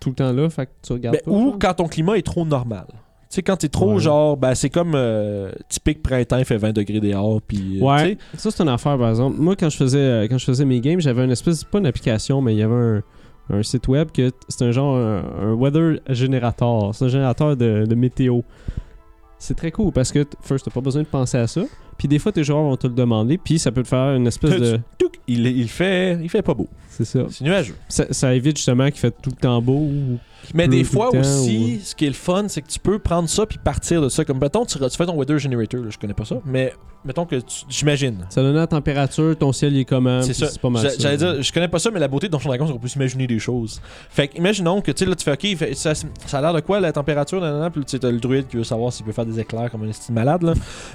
tout 0.00 0.10
le 0.10 0.14
temps 0.14 0.32
là, 0.32 0.50
fait 0.50 0.66
que 0.66 0.70
tu 0.82 0.92
regardes 0.92 1.16
ben, 1.16 1.22
pas. 1.24 1.30
ou 1.30 1.56
quand 1.58 1.74
ton 1.74 1.88
climat 1.88 2.18
est 2.18 2.22
trop 2.26 2.44
normal. 2.44 2.86
Tu 2.88 3.36
sais 3.36 3.42
quand 3.42 3.56
t'es 3.56 3.68
trop 3.68 3.94
Ouais. 3.94 4.00
genre 4.00 4.36
ben 4.36 4.54
c'est 4.54 4.70
comme 4.70 4.92
euh, 4.94 5.50
typique 5.68 6.02
printemps 6.02 6.38
il 6.38 6.44
fait 6.44 6.58
20 6.58 6.72
degrés 6.72 7.00
dehors 7.00 7.40
puis 7.42 7.78
euh, 7.80 7.84
Ouais, 7.84 8.18
ça 8.36 8.50
c'est 8.50 8.62
une 8.62 8.68
affaire 8.68 8.96
par 8.98 9.08
exemple. 9.10 9.36
Moi 9.38 9.56
quand 9.56 9.68
je 9.68 9.76
faisais 9.76 9.98
euh, 9.98 10.26
quand 10.28 10.38
je 10.38 10.44
faisais 10.44 10.64
mes 10.64 10.80
games, 10.80 11.00
j'avais 11.00 11.24
une 11.24 11.30
espèce 11.32 11.64
pas 11.64 11.78
une 11.78 11.86
application, 11.86 12.40
mais 12.40 12.54
il 12.54 12.58
y 12.58 12.62
avait 12.62 12.74
un, 12.74 13.02
un 13.50 13.62
site 13.62 13.88
web 13.88 14.10
que 14.12 14.30
c'est 14.48 14.64
un 14.64 14.72
genre 14.72 14.96
un, 14.96 15.52
weather 15.54 16.00
generator, 16.08 16.94
c'est 16.94 17.04
un 17.04 17.08
générateur 17.08 17.56
de, 17.56 17.94
météo. 17.94 18.40
C'est 19.38 19.54
très 19.54 19.70
cool 19.70 19.92
parce 19.92 20.12
que 20.12 20.24
first 20.40 20.64
t'as 20.64 20.70
pas 20.70 20.80
besoin 20.80 21.02
de 21.02 21.06
penser 21.06 21.38
à 21.38 21.46
ça, 21.46 21.62
puis 21.98 22.08
des 22.08 22.18
fois 22.18 22.32
tes 22.32 22.44
joueurs 22.44 22.62
vont 22.62 22.76
te 22.76 22.86
le 22.86 22.94
demander, 22.94 23.38
puis 23.38 23.58
ça 23.58 23.72
peut 23.72 23.82
te 23.82 23.88
faire 23.88 24.14
une 24.14 24.26
espèce 24.26 24.60
de 24.60 24.80
il, 25.28 25.46
il 25.46 25.68
fait 25.68 26.18
il 26.22 26.28
fait 26.28 26.42
pas 26.42 26.54
beau. 26.54 26.68
c'est 26.90 27.04
ça. 27.04 27.20
C'est 27.30 27.44
nuageux. 27.44 27.74
ça. 27.88 28.06
ça 28.10 28.34
évite 28.34 28.56
justement 28.56 28.86
qu'il 28.86 29.00
fait 29.00 29.14
tout 29.22 29.30
le 29.30 29.36
temps 29.36 29.60
beau 29.60 29.72
ou 29.72 30.18
Mais 30.54 30.68
des 30.68 30.84
fois 30.84 31.14
aussi, 31.14 31.80
ce 31.82 31.94
qui 31.94 32.04
est 32.04 32.08
le 32.08 32.14
fun, 32.14 32.44
c'est 32.48 32.62
que 32.62 32.68
tu 32.68 32.78
peux 32.78 32.98
prendre 32.98 33.28
ça 33.28 33.46
puis 33.46 33.58
partir 33.58 34.00
de 34.02 34.08
ça. 34.08 34.24
Comme 34.24 34.38
mettons, 34.38 34.64
tu, 34.64 34.78
tu 34.78 34.96
fais 34.96 35.06
ton 35.06 35.16
weather 35.16 35.38
generator, 35.38 35.80
là, 35.80 35.90
je 35.90 35.98
connais 35.98 36.14
pas 36.14 36.24
ça, 36.24 36.36
mais 36.44 36.72
mettons 37.06 37.24
que 37.24 37.36
j'imagine. 37.68 38.18
ça 38.28 38.42
donne 38.42 38.56
la 38.56 38.66
température, 38.66 39.36
ton 39.36 39.52
ciel 39.52 39.74
il 39.74 39.80
est 39.80 39.84
comment, 39.84 40.22
C'est 40.22 40.34
ça. 40.34 40.48
c'est 40.48 40.60
pas 40.60 40.70
mal. 40.70 40.88
J'allais 40.98 41.16
dire, 41.16 41.42
je 41.42 41.52
connais 41.52 41.68
pas 41.68 41.78
ça, 41.78 41.90
mais 41.90 42.00
la 42.00 42.08
beauté 42.08 42.26
de 42.26 42.32
Donjon 42.32 42.48
Dragon, 42.48 42.66
c'est 42.66 42.72
qu'on 42.72 42.78
peut 42.78 42.88
s'imaginer 42.88 43.26
des 43.26 43.38
choses. 43.38 43.80
Fait 44.10 44.28
que, 44.28 44.36
imaginons 44.36 44.80
que, 44.80 44.90
tu 44.90 45.04
sais, 45.04 45.10
là, 45.10 45.14
tu 45.14 45.24
fais, 45.24 45.32
ok, 45.32 45.74
ça, 45.74 45.94
ça 45.94 46.38
a 46.38 46.40
l'air 46.40 46.52
de 46.52 46.60
quoi 46.60 46.80
la 46.80 46.92
température, 46.92 47.40
nanana, 47.40 47.70
puis 47.70 47.84
tu 47.84 47.92
sais, 47.92 47.98
t'as 47.98 48.10
le 48.10 48.18
druide 48.18 48.48
qui 48.48 48.56
veut 48.56 48.64
savoir 48.64 48.92
s'il 48.92 49.06
peut 49.06 49.12
faire 49.12 49.26
des 49.26 49.38
éclairs 49.38 49.70
comme 49.70 49.84
un 49.84 49.92
style 49.92 50.14
malade, 50.14 50.42
là. 50.42 50.54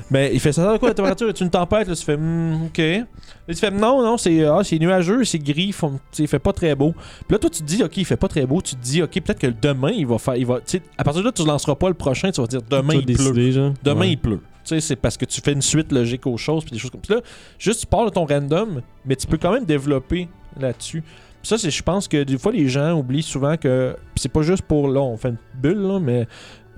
mais 0.09 0.31
il 0.33 0.39
fait, 0.39 0.51
ça 0.51 0.61
a 0.61 0.65
l'air 0.65 0.73
de 0.73 0.79
quoi 0.79 0.90
la 0.91 0.95
température 0.95 1.29
Est-ce 1.29 1.43
une 1.43 1.49
tempête, 1.49 1.87
là, 1.87 1.95
tu 1.95 2.03
fais, 2.03 2.17
Hmm, 2.17 2.65
ok. 2.65 2.77
Là, 2.77 3.03
tu 3.47 3.55
fais, 3.55 3.71
non, 3.71 4.01
non, 4.03 4.17
c'est 4.17 4.43
ah, 4.45 4.59
c'est 4.63 4.77
nuageux, 4.79 5.23
c'est 5.23 5.39
gris, 5.39 5.71
font- 5.71 5.99
il 6.19 6.27
fait 6.27 6.39
pas 6.39 6.53
très 6.53 6.75
beau. 6.75 6.91
Puis 6.93 7.31
là, 7.31 7.39
toi, 7.39 7.49
tu 7.49 7.59
te 7.61 7.67
dis, 7.67 7.83
ok, 7.83 7.97
il 7.97 8.05
fait 8.05 8.17
pas 8.17 8.27
très 8.27 8.45
beau, 8.45 8.61
tu 8.61 8.75
te 8.75 8.81
dis, 8.81 9.01
ok, 9.01 9.11
peut-être 9.21 9.39
que 9.39 9.47
demain, 9.61 9.91
il 9.91 10.05
va 10.07 10.17
faire, 10.17 10.35
il 10.35 10.45
va, 10.45 10.59
à 10.97 11.03
partir 11.03 11.21
de 11.21 11.27
là, 11.27 11.31
tu 11.31 11.45
lanceras 11.45 11.75
pas 11.75 11.87
le 11.89 11.95
prochain, 11.95 12.31
tu 12.31 12.39
vas 12.41 12.47
dire, 12.47 12.61
demain, 12.69 12.95
il 12.95 13.15
pleut. 13.15 13.51
genre. 13.51 13.73
Demain, 13.83 13.99
Ouais. 14.01 14.11
il 14.11 14.17
pleut. 14.17 14.39
Tu 14.63 14.75
sais, 14.75 14.79
c'est 14.79 14.95
parce 14.95 15.17
que 15.17 15.25
tu 15.25 15.41
fais 15.41 15.53
une 15.53 15.61
suite 15.61 15.91
logique 15.91 16.27
aux 16.27 16.37
choses, 16.37 16.63
puis 16.63 16.71
des 16.73 16.77
choses 16.77 16.91
comme 16.91 17.03
ça. 17.03 17.15
Là, 17.15 17.21
juste 17.57 17.79
tu 17.81 17.87
pars 17.87 18.05
de 18.05 18.11
ton 18.11 18.25
random, 18.25 18.81
mais 19.05 19.15
tu 19.15 19.25
peux 19.25 19.37
quand 19.37 19.51
même 19.51 19.65
développer 19.65 20.27
là-dessus. 20.59 21.03
Ça, 21.43 21.57
c'est, 21.57 21.71
je 21.71 21.81
pense 21.81 22.07
que 22.07 22.21
des 22.23 22.37
fois, 22.37 22.51
les 22.51 22.67
gens 22.67 22.93
oublient 22.93 23.23
souvent 23.23 23.57
que. 23.57 23.95
c'est 24.15 24.29
pas 24.31 24.43
juste 24.43 24.61
pour. 24.61 24.87
Là, 24.87 25.01
on 25.01 25.17
fait 25.17 25.29
une 25.29 25.37
bulle, 25.59 25.79
là, 25.81 25.99
mais. 25.99 26.27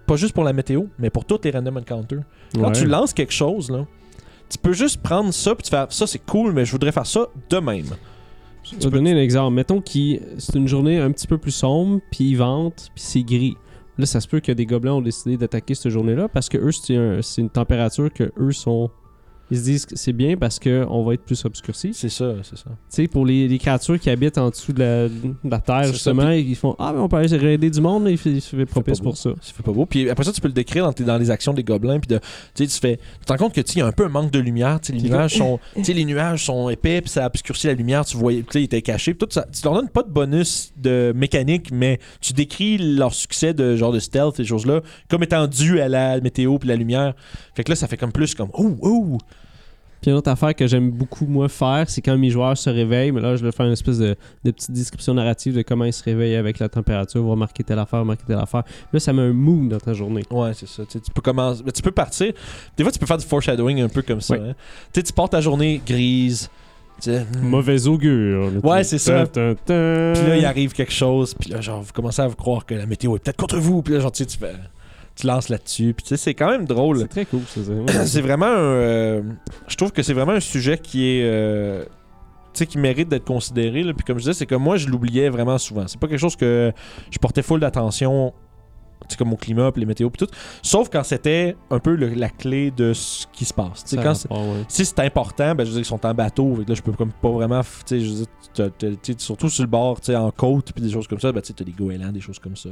Pas 0.05 0.15
juste 0.17 0.33
pour 0.33 0.43
la 0.45 0.51
météo, 0.53 0.83
mais 0.99 1.09
pour 1.09 1.23
tous 1.25 1.39
les 1.43 1.51
random 1.51 1.77
encounters. 1.77 2.19
Quand 2.53 2.61
Ouais. 2.67 2.71
tu 2.73 2.85
lances 2.85 3.13
quelque 3.13 3.31
chose, 3.33 3.69
là, 3.71 3.85
tu 4.49 4.57
peux 4.57 4.73
juste 4.73 5.01
prendre 5.01 5.33
ça, 5.33 5.55
puis 5.55 5.63
tu 5.63 5.69
fais 5.69 5.85
ça, 5.89 6.07
c'est 6.07 6.25
cool, 6.25 6.53
mais 6.53 6.65
je 6.65 6.71
voudrais 6.71 6.91
faire 6.91 7.05
ça 7.05 7.27
de 7.49 7.57
même. 7.57 7.87
Je 8.63 8.77
vais 8.77 8.89
donner 8.89 9.11
un 9.11 9.17
exemple. 9.17 9.53
Mettons 9.55 9.81
que 9.81 9.89
c'est 10.37 10.55
une 10.55 10.67
journée 10.67 10.99
un 10.99 11.11
petit 11.11 11.27
peu 11.27 11.37
plus 11.37 11.51
sombre, 11.51 11.99
puis 12.11 12.29
il 12.29 12.35
vente, 12.35 12.91
puis 12.95 13.03
c'est 13.03 13.23
gris. 13.23 13.57
Là, 13.97 14.05
ça 14.05 14.19
se 14.19 14.27
peut 14.27 14.39
que 14.39 14.51
des 14.51 14.65
gobelins 14.65 14.93
ont 14.93 15.01
décidé 15.01 15.37
d'attaquer 15.37 15.75
cette 15.75 15.91
journée-là 15.91 16.27
parce 16.27 16.49
que 16.49 16.57
eux, 16.57 16.71
c'est 16.71 17.41
une 17.41 17.49
température 17.49 18.11
que 18.11 18.31
eux 18.39 18.51
sont. 18.51 18.89
Ils 19.53 19.57
se 19.59 19.63
disent 19.63 19.85
que 19.85 19.95
c'est 19.95 20.13
bien 20.13 20.35
parce 20.35 20.59
qu'on 20.59 21.03
va 21.03 21.13
être 21.13 21.23
plus 21.23 21.45
obscurci. 21.45 21.93
C'est 21.93 22.09
ça, 22.09 22.33
c'est 22.41 22.57
ça. 22.57 22.71
Tu 22.71 22.75
sais, 22.89 23.07
pour 23.07 23.23
les, 23.23 23.47
les 23.47 23.59
créatures 23.59 23.99
qui 23.99 24.09
habitent 24.09 24.39
en 24.39 24.49
dessous 24.49 24.73
de 24.73 24.79
la, 24.79 25.07
de 25.07 25.35
la 25.43 25.59
terre, 25.59 25.83
justement, 25.85 26.31
ils 26.31 26.55
font 26.55 26.75
Ah, 26.79 26.91
mais 26.93 26.99
on 26.99 27.07
peut 27.07 27.17
aller 27.17 27.53
aider 27.53 27.69
du 27.69 27.79
monde, 27.79 28.03
mais 28.03 28.13
il 28.13 28.33
il 28.33 28.41
fait 28.41 28.65
propice 28.65 28.99
pour 28.99 29.15
ça. 29.15 29.29
Ça 29.41 29.53
fait 29.53 29.61
pas 29.61 29.71
beau. 29.71 29.85
Puis 29.85 30.09
après 30.09 30.23
ça, 30.23 30.31
tu 30.31 30.41
peux 30.41 30.47
le 30.47 30.53
décrire 30.53 30.91
dans, 30.91 31.17
les 31.17 31.29
actions 31.29 31.53
des 31.53 31.63
gobelins. 31.63 31.99
Puis 31.99 32.07
de, 32.07 32.19
tu 32.55 32.67
fais. 32.67 32.97
Te 33.25 33.31
rends 33.31 33.37
compte 33.37 33.53
que 33.53 33.61
tu 33.61 33.77
y 33.77 33.81
a 33.81 33.85
un 33.85 33.91
peu 33.91 34.05
un 34.05 34.09
manque 34.09 34.31
de 34.31 34.39
lumière. 34.39 34.79
Les 34.89 35.01
nuages 35.01 35.35
sont, 35.37 35.59
les 35.75 36.05
nuages 36.05 36.45
sont 36.45 36.69
épais, 36.69 37.01
puis 37.01 37.11
ça 37.11 37.27
obscurcit 37.27 37.67
la 37.67 37.73
lumière. 37.73 38.05
Tu 38.05 38.17
voyais, 38.17 38.41
tu 38.41 38.47
sais, 38.51 38.61
ils 38.61 38.65
étaient 38.65 38.81
cachés. 38.81 39.13
Puis 39.13 39.27
tout 39.27 39.33
ça. 39.33 39.45
Tu 39.53 39.61
leur 39.63 39.75
donnes 39.75 39.89
pas 39.89 40.01
de 40.01 40.09
bonus 40.09 40.73
de 40.77 41.13
mécanique, 41.15 41.69
mais 41.71 41.99
tu 42.21 42.33
décris 42.33 42.79
leur 42.79 43.13
succès 43.13 43.53
de 43.53 43.75
genre 43.75 43.91
de 43.91 43.99
stealth 43.99 44.39
et 44.39 44.45
choses-là 44.45 44.81
comme 45.09 45.21
étant 45.21 45.47
dû 45.47 45.79
à 45.79 45.87
la 45.87 46.19
météo 46.21 46.57
puis 46.57 46.69
la 46.69 46.75
lumière. 46.75 47.13
Fait 47.55 47.63
que 47.63 47.71
là, 47.71 47.75
ça 47.75 47.87
fait 47.87 47.97
comme 47.97 48.11
plus 48.11 48.33
comme 48.35 48.49
oh 48.53 48.75
oh. 48.81 49.17
Puis 50.03 50.11
une 50.11 50.17
autre 50.17 50.29
affaire 50.29 50.53
que 50.53 50.67
j'aime 50.67 50.91
beaucoup, 50.91 51.25
moi, 51.25 51.47
faire, 51.47 51.89
c'est 51.89 52.01
quand 52.01 52.17
mes 52.17 52.29
joueurs 52.29 52.57
se 52.57 52.69
réveillent, 52.69 53.13
mais 53.13 53.21
là, 53.21 53.37
je 53.37 53.45
vais 53.45 53.53
faire 53.53 53.65
une 53.67 53.71
espèce 53.71 53.99
de, 53.99 54.17
de 54.43 54.51
petite 54.51 54.71
description 54.71 55.13
narrative 55.13 55.55
de 55.55 55.61
comment 55.61 55.85
ils 55.85 55.93
se 55.93 56.03
réveillent 56.03 56.35
avec 56.35 56.59
la 56.59 56.67
température, 56.67 57.25
va 57.25 57.37
marquer 57.37 57.63
telle 57.63 57.79
affaire, 57.79 58.03
marquer 58.03 58.25
telle 58.27 58.37
affaire. 58.37 58.63
Là, 58.91 58.99
ça 58.99 59.13
met 59.13 59.21
un 59.21 59.31
mood 59.31 59.69
dans 59.69 59.77
ta 59.77 59.93
journée. 59.93 60.25
Ouais, 60.29 60.53
c'est 60.53 60.67
ça. 60.67 60.83
Tu 60.83 60.91
sais, 60.91 60.99
tu 60.99 61.09
peux 61.09 61.21
commencer. 61.21 61.63
mais 61.65 61.71
Tu 61.71 61.81
peux 61.81 61.91
partir. 61.91 62.33
Des 62.75 62.83
fois, 62.83 62.91
tu 62.91 62.99
peux 62.99 63.05
faire 63.05 63.17
du 63.17 63.25
foreshadowing 63.25 63.79
un 63.79 63.87
peu 63.87 64.01
comme 64.01 64.19
ça. 64.19 64.33
Ouais. 64.33 64.41
hein. 64.49 64.55
Tu 64.91 64.99
sais, 64.99 65.03
tu 65.03 65.13
pars 65.13 65.29
ta 65.29 65.39
journée 65.39 65.81
grise. 65.87 66.49
tu 67.01 67.09
sais, 67.09 67.21
hmm. 67.21 67.47
Mauvais 67.47 67.87
augure. 67.87 68.51
Ouais, 68.61 68.83
c'est 68.83 68.97
ça. 68.97 69.25
Puis 69.25 69.45
là, 69.69 70.35
il 70.37 70.43
arrive 70.43 70.73
quelque 70.73 70.91
chose, 70.91 71.33
puis 71.33 71.49
là, 71.49 71.61
genre, 71.61 71.81
vous 71.81 71.93
commencez 71.93 72.21
à 72.21 72.27
vous 72.27 72.35
croire 72.35 72.65
que 72.65 72.75
la 72.75 72.85
météo 72.85 73.15
est 73.15 73.19
peut-être 73.19 73.37
contre 73.37 73.57
vous, 73.57 73.81
puis 73.81 73.93
là, 73.93 74.01
genre, 74.01 74.11
tu 74.11 74.25
sais, 74.25 74.29
tu 74.29 74.37
fais. 74.37 74.51
Tu 75.15 75.27
lances 75.27 75.49
là-dessus, 75.49 75.93
puis 75.93 76.03
tu 76.03 76.09
sais, 76.09 76.17
c'est 76.17 76.33
quand 76.33 76.49
même 76.49 76.65
drôle. 76.65 76.99
C'est 76.99 77.07
très 77.07 77.25
cool, 77.25 77.41
c'est- 77.47 77.61
c'est 78.05 78.21
vraiment 78.21 78.47
un. 78.47 78.57
euh, 78.57 79.21
je 79.67 79.75
trouve 79.75 79.91
que 79.91 80.01
c'est 80.01 80.13
vraiment 80.13 80.31
un 80.31 80.39
sujet 80.39 80.77
qui 80.79 81.05
est. 81.07 81.23
euh, 81.23 81.83
tu 82.53 82.59
sais, 82.59 82.65
qui 82.67 82.77
mérite 82.77 83.09
d'être 83.09 83.25
considéré. 83.25 83.83
Là. 83.83 83.93
Puis 83.93 84.03
comme 84.05 84.17
je 84.17 84.23
disais, 84.23 84.33
c'est 84.33 84.45
que 84.45 84.55
moi, 84.55 84.77
je 84.77 84.87
l'oubliais 84.87 85.29
vraiment 85.29 85.57
souvent. 85.57 85.87
C'est 85.87 85.99
pas 85.99 86.07
quelque 86.07 86.19
chose 86.19 86.35
que 86.35 86.71
je 87.11 87.17
portais 87.19 87.41
full 87.43 87.59
d'attention 87.59 88.33
comme 89.17 89.33
au 89.33 89.35
climat, 89.37 89.71
puis 89.71 89.79
les 89.81 89.85
météos, 89.85 90.09
puis 90.09 90.25
tout. 90.25 90.33
Sauf 90.61 90.89
quand 90.89 91.03
c'était 91.03 91.55
un 91.69 91.79
peu 91.79 91.95
le- 91.95 92.09
la 92.09 92.29
clé 92.29 92.71
de 92.71 92.93
ce 92.93 93.25
qui 93.31 93.45
se 93.45 93.53
passe. 93.53 93.83
Quand 93.95 94.13
rapport, 94.29 94.47
ouais. 94.47 94.63
si 94.67 94.85
c'est 94.85 94.99
important, 94.99 95.55
ben, 95.55 95.63
je 95.63 95.69
veux 95.69 95.75
dire, 95.75 95.81
ils 95.81 95.85
sont 95.85 96.05
en 96.05 96.13
bateau. 96.13 96.57
là, 96.67 96.73
je 96.75 96.81
peux 96.81 96.91
comme 96.93 97.11
pas 97.11 97.29
vraiment. 97.29 97.59
f- 97.61 97.83
Tu 97.85 97.99
sais, 97.99 98.05
je 98.05 98.09
veux 98.13 98.25
dire, 98.69 99.15
surtout 99.17 99.49
sur 99.49 99.63
le 99.63 99.69
bord, 99.69 99.99
tu 100.01 100.07
sais, 100.07 100.15
en 100.15 100.31
côte, 100.31 100.71
puis 100.73 100.83
des 100.83 100.91
choses 100.91 101.07
comme 101.07 101.19
ça, 101.19 101.31
ben, 101.31 101.41
tu 101.41 101.47
sais, 101.47 101.53
t'as 101.53 101.63
des 101.65 101.71
goélands, 101.71 102.11
des 102.11 102.21
choses 102.21 102.39
comme 102.39 102.55
ça. 102.55 102.69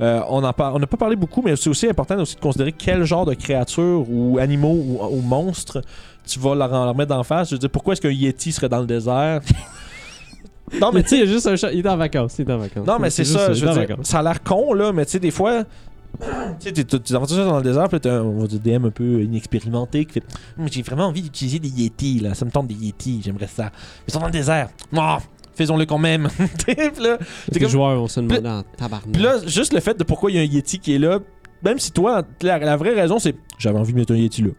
euh, 0.00 0.20
on 0.28 0.38
en 0.38 0.40
n'a 0.42 0.52
pas 0.86 0.96
parlé 0.98 1.16
beaucoup, 1.16 1.42
mais 1.42 1.56
c'est 1.56 1.70
aussi 1.70 1.88
important 1.88 2.18
aussi 2.18 2.36
de 2.36 2.40
considérer 2.40 2.72
quel 2.72 3.04
genre 3.04 3.24
de 3.26 3.34
créatures 3.34 4.04
ou 4.10 4.38
animaux 4.38 4.74
ou, 4.74 4.98
ou 5.16 5.20
monstres 5.20 5.82
tu 6.26 6.38
vas 6.38 6.54
leur, 6.54 6.68
leur 6.70 6.94
mettre 6.94 7.08
d'en 7.08 7.22
face. 7.24 7.48
Je 7.48 7.54
veux 7.54 7.58
dire, 7.58 7.70
pourquoi 7.70 7.94
est-ce 7.94 8.00
qu'un 8.00 8.10
Yeti 8.10 8.52
serait 8.52 8.68
dans 8.68 8.80
le 8.80 8.86
désert? 8.86 9.40
Non, 10.80 10.92
mais 10.92 11.02
tu 11.02 11.08
sais, 11.10 11.16
il 11.16 11.20
y 11.20 11.22
a 11.22 11.26
juste 11.26 11.46
un 11.46 11.56
chat. 11.56 11.72
Il 11.72 11.80
est 11.80 11.88
en 11.88 11.96
vacances. 11.96 12.36
Il 12.38 12.48
est 12.48 12.52
en 12.52 12.58
vacances. 12.58 12.86
non, 12.86 12.98
mais 12.98 13.10
c'est 13.10 13.24
ça. 13.24 13.52
Je 13.52 13.64
veux 13.64 13.72
dire, 13.86 13.96
ça 14.02 14.18
a 14.18 14.22
l'air 14.22 14.42
con, 14.42 14.72
là, 14.74 14.92
mais 14.92 15.04
tu 15.04 15.12
sais, 15.12 15.18
des 15.18 15.30
fois. 15.30 15.64
Tu 16.60 16.74
sais, 16.74 16.84
t'es- 16.84 17.14
aventures 17.14 17.36
dans 17.46 17.56
le 17.58 17.62
désert, 17.62 17.88
puis 17.88 18.00
t'as 18.00 18.18
un, 18.18 18.22
on 18.22 18.40
va 18.40 18.46
dire, 18.46 18.60
DM 18.60 18.84
un 18.86 18.90
peu 18.90 19.22
inexpérimenté 19.22 20.04
qui 20.04 20.14
fait 20.14 20.24
Hum, 20.58 20.66
J'ai 20.70 20.82
vraiment 20.82 21.06
envie 21.06 21.22
d'utiliser 21.22 21.58
des 21.60 21.68
Yetis, 21.68 22.20
là. 22.20 22.34
Ça 22.34 22.44
me 22.44 22.50
tente 22.50 22.66
des 22.66 22.74
Yetis, 22.74 23.20
j'aimerais 23.24 23.46
ça. 23.46 23.64
Mais 23.64 23.70
ils 24.08 24.12
sont 24.12 24.18
dans 24.20 24.26
le 24.26 24.32
désert. 24.32 24.68
Non, 24.92 25.18
faisons-le 25.54 25.86
quand 25.86 25.98
même. 25.98 26.28
Là, 27.00 27.16
Les 27.52 27.60
comme- 27.60 27.68
joueurs 27.68 27.96
vont 27.96 28.08
se 28.08 28.20
demander 28.20 28.48
en 28.48 28.62
tabarnak. 28.76 29.12
puis 29.12 29.22
là, 29.22 29.36
juste 29.46 29.72
le 29.72 29.80
fait 29.80 29.96
de 29.98 30.04
pourquoi 30.04 30.30
il 30.30 30.36
y 30.36 30.38
a 30.38 30.42
un 30.42 30.44
Yeti 30.44 30.78
qui 30.80 30.94
est 30.94 30.98
là, 30.98 31.20
même 31.64 31.78
si 31.78 31.92
toi, 31.92 32.22
la, 32.42 32.58
la 32.58 32.76
vraie 32.76 32.94
raison, 32.94 33.18
c'est 33.18 33.34
J'avais 33.58 33.78
envie 33.78 33.92
de 33.92 33.98
mettre 33.98 34.12
un 34.12 34.16
Yeti 34.16 34.42
là. 34.42 34.50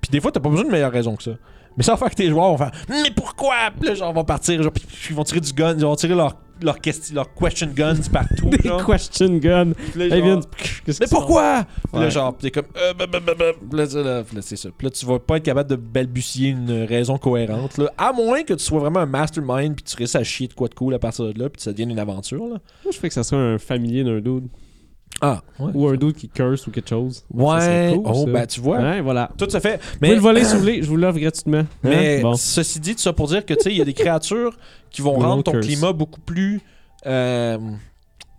Puis 0.00 0.10
des 0.10 0.20
fois, 0.20 0.30
t'as 0.32 0.40
pas 0.40 0.50
besoin 0.50 0.64
de 0.66 0.70
meilleure 0.70 0.92
raison 0.92 1.16
que 1.16 1.22
ça. 1.22 1.32
Mais 1.76 1.82
ça 1.82 1.92
va 1.92 1.98
faire 1.98 2.10
que 2.10 2.14
tes 2.14 2.28
joueurs 2.28 2.50
vont 2.50 2.58
faire 2.58 2.72
Mais 2.88 3.10
pourquoi? 3.14 3.54
Puis 3.78 3.88
là, 3.88 3.94
genre, 3.94 4.12
vont 4.12 4.24
partir, 4.24 4.62
genre, 4.62 4.72
puis 4.72 4.84
ils 5.10 5.16
vont 5.16 5.24
tirer 5.24 5.40
du 5.40 5.52
gun, 5.52 5.74
ils 5.76 5.82
vont 5.84 5.96
tirer 5.96 6.14
leur, 6.14 6.36
leur, 6.62 6.80
question, 6.80 7.14
leur 7.16 7.34
question 7.34 7.68
guns 7.74 7.96
partout. 8.12 8.48
Des 8.48 8.68
genre. 8.68 8.86
question 8.86 9.28
gun. 9.38 9.72
Puis 9.72 9.98
là, 9.98 10.04
Hey, 10.04 10.10
genre, 10.22 10.22
viens. 10.22 10.40
Qu'est-ce 10.84 11.00
mais 11.00 11.06
pourquoi? 11.10 11.64
Puis 11.92 12.00
là, 12.00 12.08
genre, 12.10 12.36
t'es 12.36 12.50
comme. 12.50 12.66
Euh, 12.76 12.94
bah, 12.94 13.06
bah, 13.10 13.18
bah, 13.24 13.32
bah. 13.36 13.44
Puis 13.68 13.78
là, 13.78 13.86
c'est- 13.86 14.02
là, 14.02 14.22
ça. 14.42 14.68
Puis 14.76 14.86
là, 14.86 14.90
tu 14.90 15.04
vas 15.06 15.18
pas 15.18 15.38
être 15.38 15.42
capable 15.44 15.68
de 15.70 15.76
balbutier 15.76 16.50
une 16.50 16.84
raison 16.84 17.18
cohérente. 17.18 17.76
Là, 17.78 17.90
à 17.98 18.12
moins 18.12 18.42
que 18.44 18.54
tu 18.54 18.62
sois 18.64 18.78
vraiment 18.80 19.00
un 19.00 19.06
mastermind, 19.06 19.74
puis 19.74 19.84
tu 19.84 19.96
réussisses 19.96 20.16
à 20.16 20.22
chier 20.24 20.46
de 20.48 20.54
quoi 20.54 20.68
de 20.68 20.74
cool 20.74 20.94
à 20.94 20.98
partir 20.98 21.24
de 21.32 21.38
là, 21.38 21.48
puis 21.48 21.60
ça 21.60 21.72
devienne 21.72 21.90
une 21.90 21.98
aventure. 21.98 22.44
Là. 22.44 22.58
Moi, 22.84 22.92
je 22.92 22.98
fais 22.98 23.08
que 23.08 23.14
ça 23.14 23.24
soit 23.24 23.38
un 23.38 23.58
familier 23.58 24.04
d'un 24.04 24.20
dude. 24.20 24.46
Ah, 25.26 25.42
ouais. 25.58 25.70
Ou 25.74 25.88
un 25.88 25.94
dude 25.96 26.14
qui 26.16 26.28
curse 26.28 26.66
ou 26.66 26.70
quelque 26.70 26.88
chose. 26.90 27.24
Ouais. 27.32 27.92
cool, 27.94 28.02
oh, 28.06 28.24
ça. 28.26 28.30
ben, 28.32 28.46
tu 28.46 28.60
vois. 28.60 28.78
Ouais, 28.78 29.00
voilà. 29.00 29.30
Tout 29.38 29.48
se 29.48 29.58
fait. 29.60 29.76
Vous 29.76 29.98
Mais, 30.00 30.08
pouvez 30.08 30.14
le 30.16 30.20
voler 30.20 30.44
si 30.44 30.54
vous 30.54 30.60
voulez, 30.60 30.82
je 30.82 30.88
vous 30.88 30.96
l'offre 30.96 31.18
gratuitement. 31.18 31.58
Hein? 31.58 31.66
mais 31.82 32.20
bon. 32.20 32.34
ceci 32.34 32.80
dit, 32.80 32.94
tout 32.94 33.00
ça 33.00 33.12
pour 33.12 33.28
dire 33.28 33.44
que, 33.46 33.54
tu 33.54 33.60
sais, 33.62 33.70
il 33.70 33.78
y 33.78 33.82
a 33.82 33.84
des 33.84 33.94
créatures 33.94 34.56
qui 34.90 35.00
vont 35.02 35.14
rendre 35.14 35.42
ton 35.42 35.52
curse. 35.52 35.66
climat 35.66 35.92
beaucoup 35.92 36.20
plus. 36.20 36.60
euh, 37.06 37.58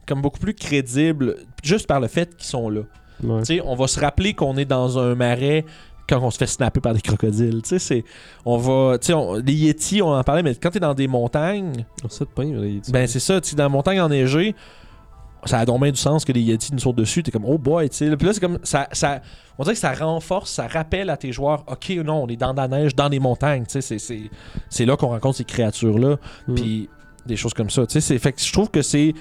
comme 0.07 0.21
beaucoup 0.21 0.39
plus 0.39 0.53
crédible, 0.53 1.35
juste 1.63 1.87
par 1.87 1.99
le 1.99 2.07
fait 2.07 2.35
qu'ils 2.35 2.45
sont 2.47 2.69
là. 2.69 2.81
Ouais. 3.23 3.39
Tu 3.39 3.45
sais, 3.45 3.61
on 3.65 3.75
va 3.75 3.87
se 3.87 3.99
rappeler 3.99 4.33
qu'on 4.33 4.55
est 4.57 4.65
dans 4.65 4.99
un 4.99 5.15
marais 5.15 5.65
quand 6.07 6.19
on 6.21 6.29
se 6.29 6.37
fait 6.37 6.45
snapper 6.45 6.79
par 6.81 6.93
des 6.93 7.01
crocodiles. 7.01 7.61
Tu 7.63 7.69
sais, 7.69 7.79
c'est. 7.79 8.03
On 8.45 8.57
va. 8.57 8.99
Tu 8.99 9.07
sais, 9.07 9.13
on- 9.13 9.33
les 9.35 9.53
Yetis, 9.53 10.03
on 10.03 10.13
en 10.13 10.23
parlait, 10.23 10.43
mais 10.43 10.53
quand 10.53 10.69
t'es 10.69 10.79
dans 10.79 10.93
des 10.93 11.07
montagnes, 11.07 11.85
On 12.03 12.09
sait 12.09 12.25
de 12.25 12.29
pain, 12.29 12.43
là, 12.53 12.65
il 12.67 12.81
dit. 12.81 12.91
ben 12.91 13.07
c'est 13.07 13.19
ça, 13.19 13.41
tu 13.41 13.49
sais, 13.49 13.55
dans 13.55 13.63
la 13.63 13.69
montagne 13.69 13.99
enneigée, 13.99 14.53
ça 15.45 15.59
a 15.59 15.65
donc 15.65 15.81
bien 15.81 15.91
du 15.91 15.97
sens 15.97 16.25
que 16.25 16.31
les 16.31 16.41
Yetis 16.41 16.73
nous 16.73 16.79
sautent 16.79 16.95
dessus. 16.97 17.23
T'es 17.23 17.31
comme, 17.31 17.45
oh 17.45 17.57
boy, 17.57 17.89
tu 17.89 17.97
sais. 17.97 18.17
Puis 18.17 18.27
là, 18.27 18.33
c'est 18.33 18.39
comme. 18.39 18.59
Ça, 18.63 18.87
ça, 18.91 19.21
on 19.57 19.63
dirait 19.63 19.75
que 19.75 19.79
ça 19.79 19.93
renforce, 19.93 20.51
ça 20.51 20.67
rappelle 20.67 21.09
à 21.09 21.17
tes 21.17 21.31
joueurs, 21.31 21.63
ok, 21.67 21.89
non, 22.03 22.23
on 22.23 22.27
est 22.27 22.35
dans 22.35 22.51
de 22.51 22.57
la 22.57 22.67
neige, 22.67 22.95
dans 22.95 23.09
des 23.09 23.19
montagnes. 23.19 23.65
Tu 23.65 23.81
sais, 23.81 23.99
c'est- 23.99 24.85
là 24.85 24.97
qu'on 24.97 25.07
rencontre 25.07 25.37
ces 25.37 25.45
créatures-là. 25.45 26.17
Mm. 26.47 26.55
Puis 26.55 26.89
des 27.25 27.35
choses 27.35 27.53
comme 27.53 27.69
ça. 27.69 27.85
Tu 27.87 28.01
sais, 28.01 28.19
fait 28.19 28.33
que 28.33 28.41
je 28.41 28.51
trouve 28.51 28.69
que 28.69 28.81
c'est. 28.81 29.13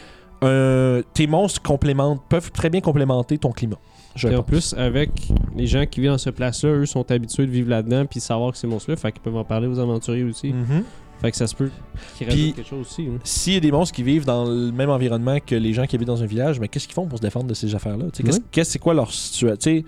tes 1.14 1.26
monstres 1.26 1.62
complémentent, 1.62 2.20
peuvent 2.28 2.50
très 2.52 2.68
bien 2.68 2.80
complémenter 2.80 3.38
ton 3.38 3.50
climat. 3.50 3.78
Je 4.14 4.28
Puis 4.28 4.36
en 4.36 4.42
plus, 4.42 4.74
avec 4.74 5.10
les 5.56 5.66
gens 5.66 5.86
qui 5.86 6.00
vivent 6.00 6.10
dans 6.10 6.18
ce 6.18 6.30
place-là, 6.30 6.70
eux 6.70 6.86
sont 6.86 7.10
habitués 7.10 7.46
de 7.46 7.50
vivre 7.50 7.70
là-dedans 7.70 8.04
puis 8.06 8.20
savoir 8.20 8.52
que 8.52 8.58
c'est 8.58 8.66
monstre-là, 8.66 8.96
fait 8.96 9.10
qu'ils 9.12 9.22
peuvent 9.22 9.36
en 9.36 9.44
parler 9.44 9.66
aux 9.66 9.78
aventuriers 9.78 10.24
aussi. 10.24 10.52
Mhm. 10.52 10.84
Fait 11.22 11.30
que 11.30 11.36
ça 11.36 11.46
se 11.46 11.54
peut 11.54 11.70
qu'ils 12.18 12.26
Puis- 12.26 12.36
rajoutent 12.36 12.56
quelque 12.56 12.68
chose 12.68 12.86
aussi. 12.86 13.02
hein. 13.02 13.18
S'il 13.24 13.54
y 13.54 13.56
a 13.56 13.60
des 13.60 13.72
monstres 13.72 13.94
qui 13.94 14.02
vivent 14.02 14.24
dans 14.26 14.44
le 14.44 14.70
même 14.72 14.90
environnement 14.90 15.38
que 15.44 15.54
les 15.54 15.72
gens 15.72 15.86
qui 15.86 15.96
habitent 15.96 16.08
dans 16.08 16.22
un 16.22 16.26
village, 16.26 16.60
mais 16.60 16.68
qu'est-ce 16.68 16.86
qu'ils 16.86 16.94
font 16.94 17.06
pour 17.06 17.18
se 17.18 17.22
défendre 17.22 17.46
de 17.46 17.54
ces 17.54 17.74
affaires-là? 17.74 18.06
Qu'est-ce 18.50 18.70
c'est 18.72 18.78
quoi 18.78 18.92
leur 18.94 19.10
situation? 19.12 19.82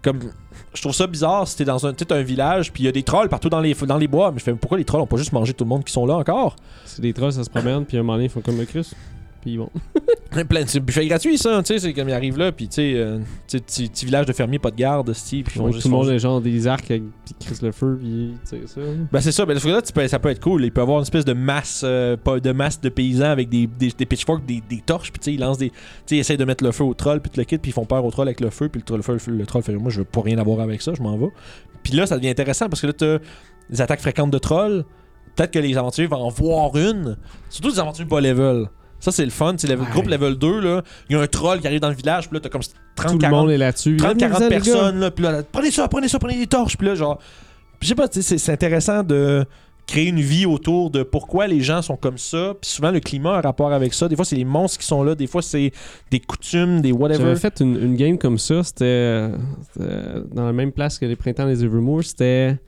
Comme, 0.00 0.20
je 0.74 0.80
trouve 0.80 0.94
ça 0.94 1.08
bizarre 1.08 1.48
si 1.48 1.56
t'es 1.56 1.64
dans 1.64 1.84
un, 1.84 1.92
un 2.10 2.22
village, 2.22 2.72
puis 2.72 2.84
il 2.84 2.86
y 2.86 2.88
a 2.88 2.92
des 2.92 3.02
trolls 3.02 3.28
partout 3.28 3.48
dans 3.48 3.60
les, 3.60 3.74
dans 3.74 3.98
les 3.98 4.06
bois, 4.06 4.30
mais 4.30 4.38
je 4.38 4.44
fais 4.44 4.52
pourquoi 4.54 4.78
les 4.78 4.84
trolls 4.84 5.00
ont 5.00 5.06
pas 5.08 5.16
juste 5.16 5.32
mangé 5.32 5.52
tout 5.52 5.64
le 5.64 5.68
monde 5.68 5.82
qui 5.82 5.92
sont 5.92 6.06
là 6.06 6.14
encore? 6.16 6.54
C'est 6.84 7.02
des 7.02 7.12
trolls, 7.12 7.32
ça 7.32 7.42
se 7.42 7.50
promène, 7.50 7.84
puis 7.84 7.96
un 7.96 8.02
moment 8.02 8.12
donné, 8.12 8.26
ils 8.26 8.30
font 8.30 8.40
comme 8.40 8.58
le 8.58 8.64
Chris. 8.64 8.88
Puis 9.48 9.56
vont. 9.56 9.70
Plein- 10.48 10.64
C'est 10.66 10.80
buffet 10.80 11.06
gratuit 11.06 11.38
ça, 11.38 11.58
tu 11.62 11.72
sais, 11.72 11.78
c'est 11.78 11.92
comme 11.94 12.08
ils 12.08 12.12
arrivent 12.14 12.36
là, 12.38 12.52
puis 12.52 12.68
tu 12.68 12.74
sais, 12.74 12.92
euh, 12.96 13.18
tu 13.48 13.56
sais, 13.56 13.60
petit 13.60 13.88
petit 13.88 14.04
village 14.04 14.26
de 14.26 14.32
fermiers, 14.34 14.58
pas 14.58 14.70
de 14.70 14.76
garde, 14.76 15.12
sti, 15.14 15.42
puis 15.42 15.54
ils 15.58 15.62
Tout 15.80 15.88
le 15.88 15.90
monde 15.90 16.08
a 16.10 16.18
genre 16.18 16.40
des 16.40 16.66
arcs 16.66 16.90
avec 16.90 17.02
puis 17.24 17.34
ils 17.40 17.44
crissent 17.46 17.62
le 17.62 17.72
feu, 17.72 17.96
puis 17.98 18.34
tu 18.42 18.48
sais 18.50 18.66
ça. 18.66 18.80
Ben 19.10 19.20
c'est 19.20 19.32
ça, 19.32 19.46
ben 19.46 19.54
là 19.54 19.82
tu 19.82 19.92
peux- 19.92 20.06
ça 20.06 20.18
peut 20.18 20.28
être 20.28 20.40
cool. 20.40 20.64
Il 20.64 20.70
peut 20.70 20.80
y 20.80 20.82
avoir 20.82 20.98
une 20.98 21.02
espèce 21.04 21.24
de 21.24 21.32
masse, 21.32 21.80
euh, 21.84 22.16
pas- 22.16 22.40
de 22.40 22.52
masse 22.52 22.78
de 22.80 22.90
paysans 22.90 23.30
avec 23.30 23.48
des, 23.48 23.66
des, 23.66 23.90
des 23.90 24.06
pitchforks, 24.06 24.44
des, 24.44 24.62
des 24.68 24.80
torches, 24.82 25.10
puis 25.10 25.18
tu 25.18 25.24
sais, 25.24 25.32
ils 25.34 25.40
lancent 25.40 25.58
des. 25.58 25.70
Tu 25.70 25.76
sais, 26.06 26.16
ils 26.16 26.20
essayent 26.20 26.36
de 26.36 26.44
mettre 26.44 26.62
le 26.62 26.72
feu 26.72 26.84
au 26.84 26.94
troll, 26.94 27.20
puis 27.20 27.30
tout 27.30 27.40
le 27.40 27.44
kit, 27.44 27.56
puis 27.58 27.70
ils 27.70 27.74
font 27.74 27.86
peur 27.86 28.04
au 28.04 28.10
troll 28.10 28.28
avec 28.28 28.40
le 28.40 28.50
feu, 28.50 28.68
puis 28.68 28.80
le 28.80 28.84
troll, 28.84 28.98
le, 28.98 29.18
feu- 29.18 29.32
le 29.32 29.46
troll 29.46 29.62
fait 29.62 29.72
Moi, 29.74 29.90
je 29.90 30.00
veux 30.00 30.04
pas 30.04 30.20
rien 30.20 30.36
avoir 30.38 30.60
avec 30.60 30.82
ça, 30.82 30.92
je 30.94 31.02
m'en 31.02 31.16
vais. 31.16 31.30
Puis 31.82 31.94
là, 31.94 32.04
ça 32.06 32.16
devient 32.16 32.28
intéressant 32.28 32.68
parce 32.68 32.82
que 32.82 32.86
là, 32.88 32.92
t'as 32.92 33.18
des 33.70 33.80
attaques 33.80 34.00
fréquentes 34.00 34.30
de 34.30 34.38
trolls. 34.38 34.84
Peut-être 35.36 35.52
que 35.52 35.58
les 35.58 35.76
aventuriers 35.78 36.08
vont 36.08 36.16
en 36.18 36.28
voir 36.28 36.76
une. 36.76 37.16
Surtout 37.48 37.70
des 37.70 37.78
aventuriers 37.78 38.08
bas 38.10 38.20
level. 38.20 38.66
Ça, 39.00 39.12
c'est 39.12 39.24
le 39.24 39.30
fun. 39.30 39.54
C'est 39.56 39.68
le 39.68 39.76
Ouais. 39.78 39.86
groupe 39.92 40.06
level 40.08 40.34
2, 40.36 40.60
là. 40.60 40.82
Il 41.08 41.16
y 41.16 41.18
a 41.18 41.22
un 41.22 41.26
troll 41.26 41.60
qui 41.60 41.66
arrive 41.66 41.80
dans 41.80 41.88
le 41.90 41.94
village, 41.94 42.28
puis 42.28 42.34
là, 42.36 42.40
t'as 42.40 42.48
comme 42.48 42.62
30, 42.96 43.06
Tout 43.12 43.12
le 43.14 43.18
40 43.20 43.40
monde 43.42 43.50
est 43.50 43.58
là-dessus. 43.58 43.96
30-40 43.96 44.36
Allez, 44.42 44.48
les 44.56 44.56
gars. 44.60 44.64
personnes, 44.72 45.00
là, 45.00 45.10
puis 45.10 45.24
là, 45.24 45.42
prenez 45.50 45.70
ça, 45.70 45.86
prenez 45.88 46.08
ça, 46.08 46.18
prenez 46.18 46.36
des 46.36 46.46
torches, 46.46 46.76
puis 46.76 46.86
là, 46.88 46.94
genre, 46.94 47.18
je 47.80 47.86
sais 47.88 47.94
pas, 47.94 48.08
c'est- 48.10 48.48
intéressant 48.50 49.02
de 49.04 49.44
créer 49.86 50.08
une 50.08 50.20
vie 50.20 50.44
autour 50.44 50.90
de 50.90 51.02
pourquoi 51.02 51.46
les 51.46 51.60
gens 51.62 51.80
sont 51.80 51.96
comme 51.96 52.18
ça, 52.18 52.54
puis 52.60 52.70
souvent 52.70 52.90
le 52.90 53.00
climat 53.00 53.36
a 53.36 53.38
un 53.38 53.40
rapport 53.40 53.72
avec 53.72 53.94
ça, 53.94 54.06
des 54.06 54.16
fois 54.16 54.26
c'est 54.26 54.36
les 54.36 54.44
monstres 54.44 54.80
qui 54.80 54.86
sont 54.86 55.02
là, 55.02 55.14
des 55.14 55.26
fois 55.26 55.40
c'est 55.40 55.72
des 56.10 56.20
coutumes, 56.20 56.82
des 56.82 56.92
whatever. 56.92 57.22
J'avais 57.22 57.36
fait 57.36 57.60
une, 57.60 57.74
une 57.82 57.96
game 57.96 58.18
comme 58.18 58.36
ça, 58.36 58.62
c'était 58.64 59.30
dans 59.78 60.44
la 60.44 60.52
même 60.52 60.72
place 60.72 60.98
que 60.98 61.06
les 61.06 61.16
printemps 61.16 61.46
des 61.46 61.64
Evermoor. 61.64 62.02
C'était 62.04 62.58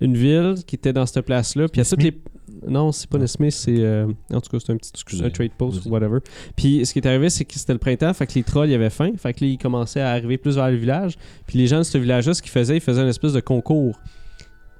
une 0.00 0.16
ville 0.16 0.56
qui 0.66 0.74
était 0.74 0.92
dans 0.92 1.06
cette 1.06 1.24
place-là. 1.26 1.68
Puis 1.68 1.80
à 1.80 1.84
toutes 1.84 2.02
les. 2.02 2.18
Non, 2.66 2.92
c'est 2.92 3.08
pas 3.08 3.18
Nesmith, 3.18 3.52
c'est. 3.52 3.76
euh, 3.78 4.06
En 4.32 4.40
tout 4.40 4.50
cas, 4.50 4.58
c'est 4.64 4.72
un 4.72 4.76
petit 4.76 4.90
Excusez. 4.94 5.24
un 5.24 5.30
trade 5.30 5.52
post 5.56 5.86
ou 5.86 5.90
whatever. 5.90 6.18
Puis 6.56 6.84
ce 6.86 6.92
qui 6.92 6.98
est 6.98 7.06
arrivé, 7.06 7.30
c'est 7.30 7.44
que 7.44 7.54
c'était 7.54 7.72
le 7.74 7.78
printemps, 7.78 8.12
fait 8.14 8.26
que 8.26 8.34
les 8.34 8.42
trolls, 8.42 8.68
ils 8.70 8.74
avaient 8.74 8.90
faim. 8.90 9.12
Fait 9.16 9.32
que 9.34 9.44
là, 9.44 9.50
ils 9.50 9.58
commençaient 9.58 10.00
à 10.00 10.10
arriver 10.10 10.38
plus 10.38 10.56
vers 10.56 10.70
le 10.70 10.76
village. 10.76 11.16
Puis 11.46 11.58
les 11.58 11.66
gens 11.66 11.78
de 11.78 11.82
ce 11.84 11.98
village-là, 11.98 12.34
ce 12.34 12.42
qu'ils 12.42 12.50
faisaient, 12.50 12.76
ils 12.76 12.80
faisaient 12.80 13.02
une 13.02 13.08
espèce 13.08 13.32
de 13.32 13.40
concours. 13.40 13.98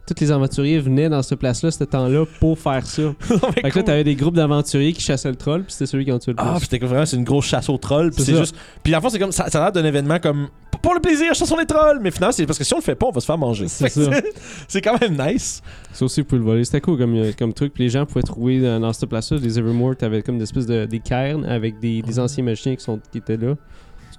Tous 0.08 0.14
les 0.20 0.32
aventuriers 0.32 0.78
venaient 0.78 1.10
dans 1.10 1.22
ce 1.22 1.34
place-là, 1.34 1.70
ce 1.70 1.84
temps-là, 1.84 2.24
pour 2.40 2.58
faire 2.58 2.86
ça. 2.86 3.02
Fait 3.20 3.70
que 3.70 3.78
là, 3.78 3.82
t'avais 3.82 4.04
des 4.04 4.14
groupes 4.14 4.36
d'aventuriers 4.36 4.94
qui 4.94 5.02
chassaient 5.02 5.28
le 5.28 5.36
troll, 5.36 5.64
puis 5.64 5.72
c'était 5.72 5.84
celui 5.84 6.06
qui 6.06 6.12
en 6.12 6.18
tuait 6.18 6.32
le 6.32 6.36
plus. 6.36 6.46
Ah, 6.48 6.56
c'était 6.58 6.78
vraiment, 6.78 7.04
c'est 7.04 7.16
une 7.16 7.24
grosse 7.24 7.44
chasse 7.44 7.68
aux 7.68 7.76
trolls. 7.76 8.10
Puis 8.12 8.24
C'est 8.24 8.36
juste. 8.36 8.56
Puis 8.82 8.90
la 8.90 9.02
fois, 9.02 9.10
c'est 9.10 9.18
comme. 9.18 9.32
Ça, 9.32 9.50
ça 9.50 9.58
a 9.60 9.64
l'air 9.64 9.72
d'un 9.72 9.84
événement 9.84 10.18
comme. 10.18 10.48
Pour 10.80 10.94
le 10.94 11.00
plaisir, 11.00 11.34
chassons 11.34 11.56
les 11.58 11.66
trolls! 11.66 11.98
Mais 12.00 12.10
finalement, 12.10 12.32
c'est 12.32 12.46
parce 12.46 12.58
que 12.58 12.64
si 12.64 12.72
on 12.72 12.78
le 12.78 12.82
fait 12.82 12.94
pas, 12.94 13.06
on 13.06 13.10
va 13.10 13.20
se 13.20 13.26
faire 13.26 13.36
manger. 13.36 13.66
C'est 13.68 13.90
Fait 13.90 14.00
que 14.00 14.04
ça. 14.06 14.20
C'est 14.68 14.80
quand 14.80 14.98
même 15.00 15.18
nice. 15.18 15.60
Ça 15.92 16.04
aussi, 16.04 16.20
vous 16.20 16.26
pouvez 16.26 16.38
le 16.38 16.44
voler. 16.44 16.64
C'était 16.64 16.80
cool 16.80 16.96
comme, 16.98 17.16
euh, 17.16 17.32
comme 17.36 17.52
truc. 17.52 17.74
Puis 17.74 17.84
les 17.84 17.90
gens 17.90 18.06
pouvaient 18.06 18.22
trouver 18.22 18.60
dans, 18.60 18.78
dans 18.78 18.92
cette 18.92 19.08
place-là 19.08 19.38
des 19.38 19.58
Evermore. 19.58 19.96
T'avais 19.96 20.22
comme 20.22 20.38
des 20.38 20.44
espèces 20.44 20.66
de 20.66 20.86
des 20.86 21.00
cairns 21.00 21.44
avec 21.44 21.80
des, 21.80 22.00
des 22.00 22.18
anciens 22.20 22.44
magiciens 22.44 22.76
qui, 22.76 22.84
sont, 22.84 23.00
qui 23.10 23.18
étaient 23.18 23.36
là. 23.36 23.54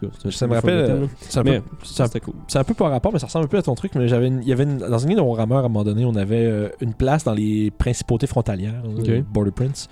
Tout 0.01 0.07
cas, 0.07 0.31
Ça 0.31 0.47
me 0.47 0.53
rappelle. 0.53 0.73
euh, 0.91 1.07
C'est 1.19 1.39
un 1.39 1.43
peu. 1.43 1.49
Un- 1.51 2.19
cool. 2.19 2.33
Peu 2.65 2.73
par 2.73 2.89
rapport, 2.91 3.11
mais 3.11 3.19
ça 3.19 3.27
ressemble 3.27 3.45
un 3.45 3.47
peu 3.49 3.57
à 3.57 3.61
ton 3.61 3.75
truc. 3.75 3.93
Mais 3.95 4.07
j'avais 4.07 4.27
une- 4.27 4.41
il 4.41 4.47
y 4.47 4.53
avait 4.53 4.63
une- 4.63 4.77
dans 4.77 4.97
une 4.97 5.09
ligne 5.09 5.17
de 5.17 5.21
Warhammer, 5.21 5.55
à 5.55 5.59
un 5.59 5.61
moment 5.63 5.83
donné, 5.83 6.05
on 6.05 6.15
avait 6.15 6.45
euh, 6.45 6.69
une 6.81 6.93
place 6.93 7.23
dans 7.23 7.33
les 7.33 7.71
principautés 7.71 8.27
frontalières. 8.27 8.81
Border 9.33 9.51
Prince. 9.51 9.87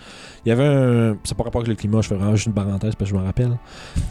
Il 0.45 0.49
y 0.49 0.51
avait 0.51 0.65
un. 0.65 1.17
C'est 1.23 1.35
pas 1.37 1.43
rapport 1.43 1.59
avec 1.61 1.69
le 1.69 1.75
climat, 1.75 2.01
je 2.01 2.07
fais 2.09 2.15
vraiment 2.15 2.35
juste 2.35 2.47
une 2.47 2.53
parenthèse 2.53 2.95
parce 2.95 3.09
que 3.11 3.15
je 3.17 3.19
me 3.21 3.25
rappelle. 3.25 3.57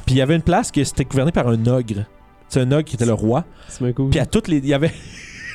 Puis 0.05 0.15
il 0.15 0.19
y 0.19 0.23
avait 0.23 0.37
une 0.37 0.43
place 0.43 0.71
qui 0.71 0.81
était 0.81 1.05
gouvernée 1.05 1.33
par 1.33 1.49
un 1.49 1.67
ogre. 1.67 2.05
C'est 2.49 2.61
un 2.61 2.71
ogre 2.73 2.85
qui 2.85 2.97
était 2.97 3.07
le 3.07 3.13
roi. 3.15 3.45
C'est 3.69 3.93
cool. 3.95 4.11
Puis 4.11 4.19
à 4.21 4.27
toutes 4.27 4.49
les. 4.49 4.59
Il 4.59 4.67
y 4.67 4.75
avait. 4.75 4.93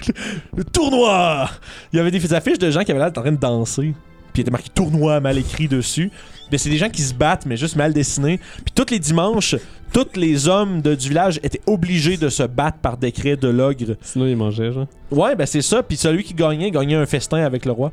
le 0.57 0.63
tournoi 0.63 1.47
Il 1.93 1.97
y 1.97 1.99
avait 1.99 2.09
des 2.11 2.33
affiches 2.33 2.57
de 2.57 2.71
gens 2.71 2.81
qui 2.83 2.91
avaient 2.91 2.99
l'air 2.99 3.09
d'être 3.09 3.19
en 3.19 3.21
train 3.21 3.31
de 3.31 3.37
danser. 3.37 3.93
Puis 4.33 4.37
il 4.37 4.41
était 4.41 4.51
marqué 4.51 4.69
tournoi 4.73 5.19
mal 5.19 5.37
écrit 5.37 5.67
dessus. 5.67 6.11
Mais 6.51 6.57
c'est 6.57 6.69
des 6.69 6.77
gens 6.77 6.89
qui 6.89 7.01
se 7.01 7.13
battent, 7.13 7.45
mais 7.45 7.55
juste 7.55 7.75
mal 7.77 7.93
dessinés. 7.93 8.37
Puis 8.65 8.73
tous 8.75 8.91
les 8.91 8.99
dimanches, 8.99 9.55
tous 9.93 10.07
les 10.19 10.47
hommes 10.49 10.81
de- 10.81 10.95
du 10.95 11.07
village 11.09 11.39
étaient 11.43 11.61
obligés 11.65 12.17
de 12.17 12.27
se 12.29 12.43
battre 12.43 12.77
par 12.79 12.97
décret 12.97 13.37
de 13.37 13.47
l'ogre. 13.47 13.95
Sinon, 14.01 14.25
ils 14.27 14.35
mangeaient, 14.35 14.71
genre. 14.73 14.87
Ouais, 15.11 15.35
ben 15.35 15.45
c'est 15.45 15.61
ça. 15.61 15.81
Puis 15.81 15.95
celui 15.97 16.23
qui 16.23 16.33
gagnait, 16.33 16.69
gagnait 16.71 16.95
un 16.95 17.05
festin 17.05 17.37
avec 17.43 17.65
le 17.65 17.71
roi. 17.71 17.91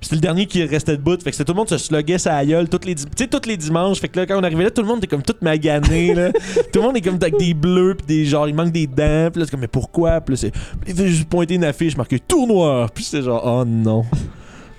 Puis 0.00 0.08
c'était 0.08 0.16
le 0.16 0.20
dernier 0.20 0.46
qui 0.46 0.64
restait 0.64 0.96
debout. 0.96 1.16
Fait 1.22 1.30
que 1.30 1.36
c'était 1.36 1.44
tout 1.44 1.52
le 1.52 1.58
monde 1.58 1.68
se 1.68 1.78
sluguait 1.78 2.18
sa 2.18 2.44
gueule 2.44 2.68
toutes 2.68 2.84
les, 2.84 2.94
di- 2.96 3.04
tu 3.04 3.10
sais, 3.24 3.26
tous 3.28 3.48
les 3.48 3.56
dimanches. 3.56 4.00
Fait 4.00 4.08
que 4.08 4.18
là, 4.18 4.26
quand 4.26 4.38
on 4.38 4.42
arrivait 4.42 4.64
là, 4.64 4.70
tout 4.70 4.82
le 4.82 4.88
monde 4.88 4.98
était 4.98 5.06
comme 5.08 5.22
tout 5.22 5.34
magané. 5.40 6.14
là. 6.14 6.30
tout 6.72 6.80
le 6.80 6.82
monde 6.82 6.96
est 6.96 7.00
comme 7.00 7.18
avec 7.20 7.36
des 7.36 7.54
bleus. 7.54 7.94
Puis 7.96 8.06
des 8.06 8.24
genre, 8.24 8.48
il 8.48 8.54
manque 8.54 8.72
des 8.72 8.86
dents. 8.86 9.28
Puis 9.32 9.40
là, 9.40 9.44
c'est 9.44 9.50
comme, 9.50 9.60
mais 9.60 9.68
pourquoi? 9.68 10.20
Puis 10.20 10.34
là, 10.34 10.36
c'est. 10.40 10.52
Il 10.88 10.94
fait 10.94 11.08
juste 11.08 11.28
pointer 11.28 11.54
une 11.54 11.64
affiche 11.64 11.96
marquée 11.96 12.18
tournoi. 12.20 12.88
Puis 12.94 13.02
c'est 13.04 13.22
genre, 13.22 13.42
oh 13.44 13.64
non. 13.64 14.04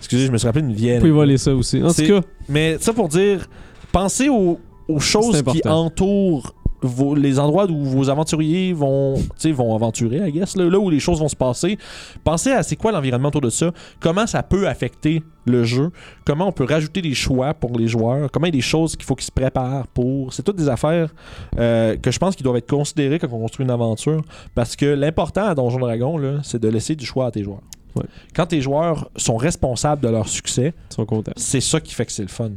Excusez, 0.03 0.27
je 0.27 0.31
me 0.31 0.37
suis 0.37 0.47
rappelé 0.47 0.65
une 0.65 0.73
vieille. 0.73 0.95
Vous 0.95 1.01
pouvez 1.01 1.11
voler 1.11 1.37
ça 1.37 1.55
aussi. 1.55 1.81
En 1.81 1.87
tout 1.87 1.93
cas, 2.07 2.21
Mais 2.49 2.77
ça 2.79 2.93
pour 2.93 3.07
dire, 3.07 3.47
pensez 3.91 4.29
aux, 4.29 4.59
aux 4.87 4.99
choses 4.99 5.41
qui 5.53 5.61
entourent 5.73 6.53
vos- 6.81 7.15
les 7.15 7.39
endroits 7.39 7.65
où 7.71 7.85
vos 7.85 8.09
aventuriers 8.09 8.73
vont, 8.73 9.13
vont 9.53 9.75
aventurer, 9.75 10.17
I 10.27 10.31
guess, 10.33 10.57
là, 10.57 10.65
là 10.69 10.77
où 10.77 10.89
les 10.89 10.99
choses 10.99 11.19
vont 11.19 11.29
se 11.29 11.35
passer, 11.37 11.77
pensez 12.25 12.51
à 12.51 12.61
c'est 12.63 12.75
quoi 12.75 12.91
l'environnement 12.91 13.29
autour 13.29 13.39
de 13.39 13.49
ça, 13.49 13.71
comment 14.01 14.27
ça 14.27 14.43
peut 14.43 14.67
affecter 14.67 15.23
le 15.45 15.63
jeu, 15.63 15.89
comment 16.25 16.49
on 16.49 16.51
peut 16.51 16.65
rajouter 16.65 17.01
des 17.01 17.13
choix 17.13 17.53
pour 17.53 17.77
les 17.79 17.87
joueurs, 17.87 18.29
comment 18.29 18.47
il 18.47 18.49
y 18.49 18.55
a 18.55 18.59
des 18.59 18.61
choses 18.61 18.97
qu'il 18.97 19.05
faut 19.05 19.15
qu'ils 19.15 19.25
se 19.27 19.31
préparent 19.31 19.87
pour. 19.87 20.33
C'est 20.33 20.43
toutes 20.43 20.57
des 20.57 20.67
affaires 20.67 21.13
euh, 21.57 21.95
que 21.95 22.11
je 22.11 22.19
pense 22.19 22.35
qu'ils 22.35 22.43
doivent 22.43 22.57
être 22.57 22.69
considérées 22.69 23.19
quand 23.19 23.27
on 23.31 23.39
construit 23.39 23.63
une 23.63 23.71
aventure. 23.71 24.21
Parce 24.53 24.75
que 24.75 24.85
l'important 24.85 25.45
à 25.45 25.55
Donjon 25.55 25.79
Dragon, 25.79 26.39
c'est 26.43 26.61
de 26.61 26.67
laisser 26.67 26.95
du 26.97 27.05
choix 27.05 27.27
à 27.27 27.31
tes 27.31 27.43
joueurs. 27.43 27.61
Ouais. 27.95 28.05
Quand 28.35 28.47
tes 28.47 28.61
joueurs 28.61 29.09
sont 29.15 29.37
responsables 29.37 30.01
de 30.01 30.09
leur 30.09 30.27
succès, 30.27 30.73
Ils 30.91 30.93
sont 30.93 31.05
contents. 31.05 31.31
c'est 31.35 31.61
ça 31.61 31.79
qui 31.79 31.93
fait 31.93 32.05
que 32.05 32.11
c'est 32.11 32.23
le 32.23 32.27
fun. 32.29 32.51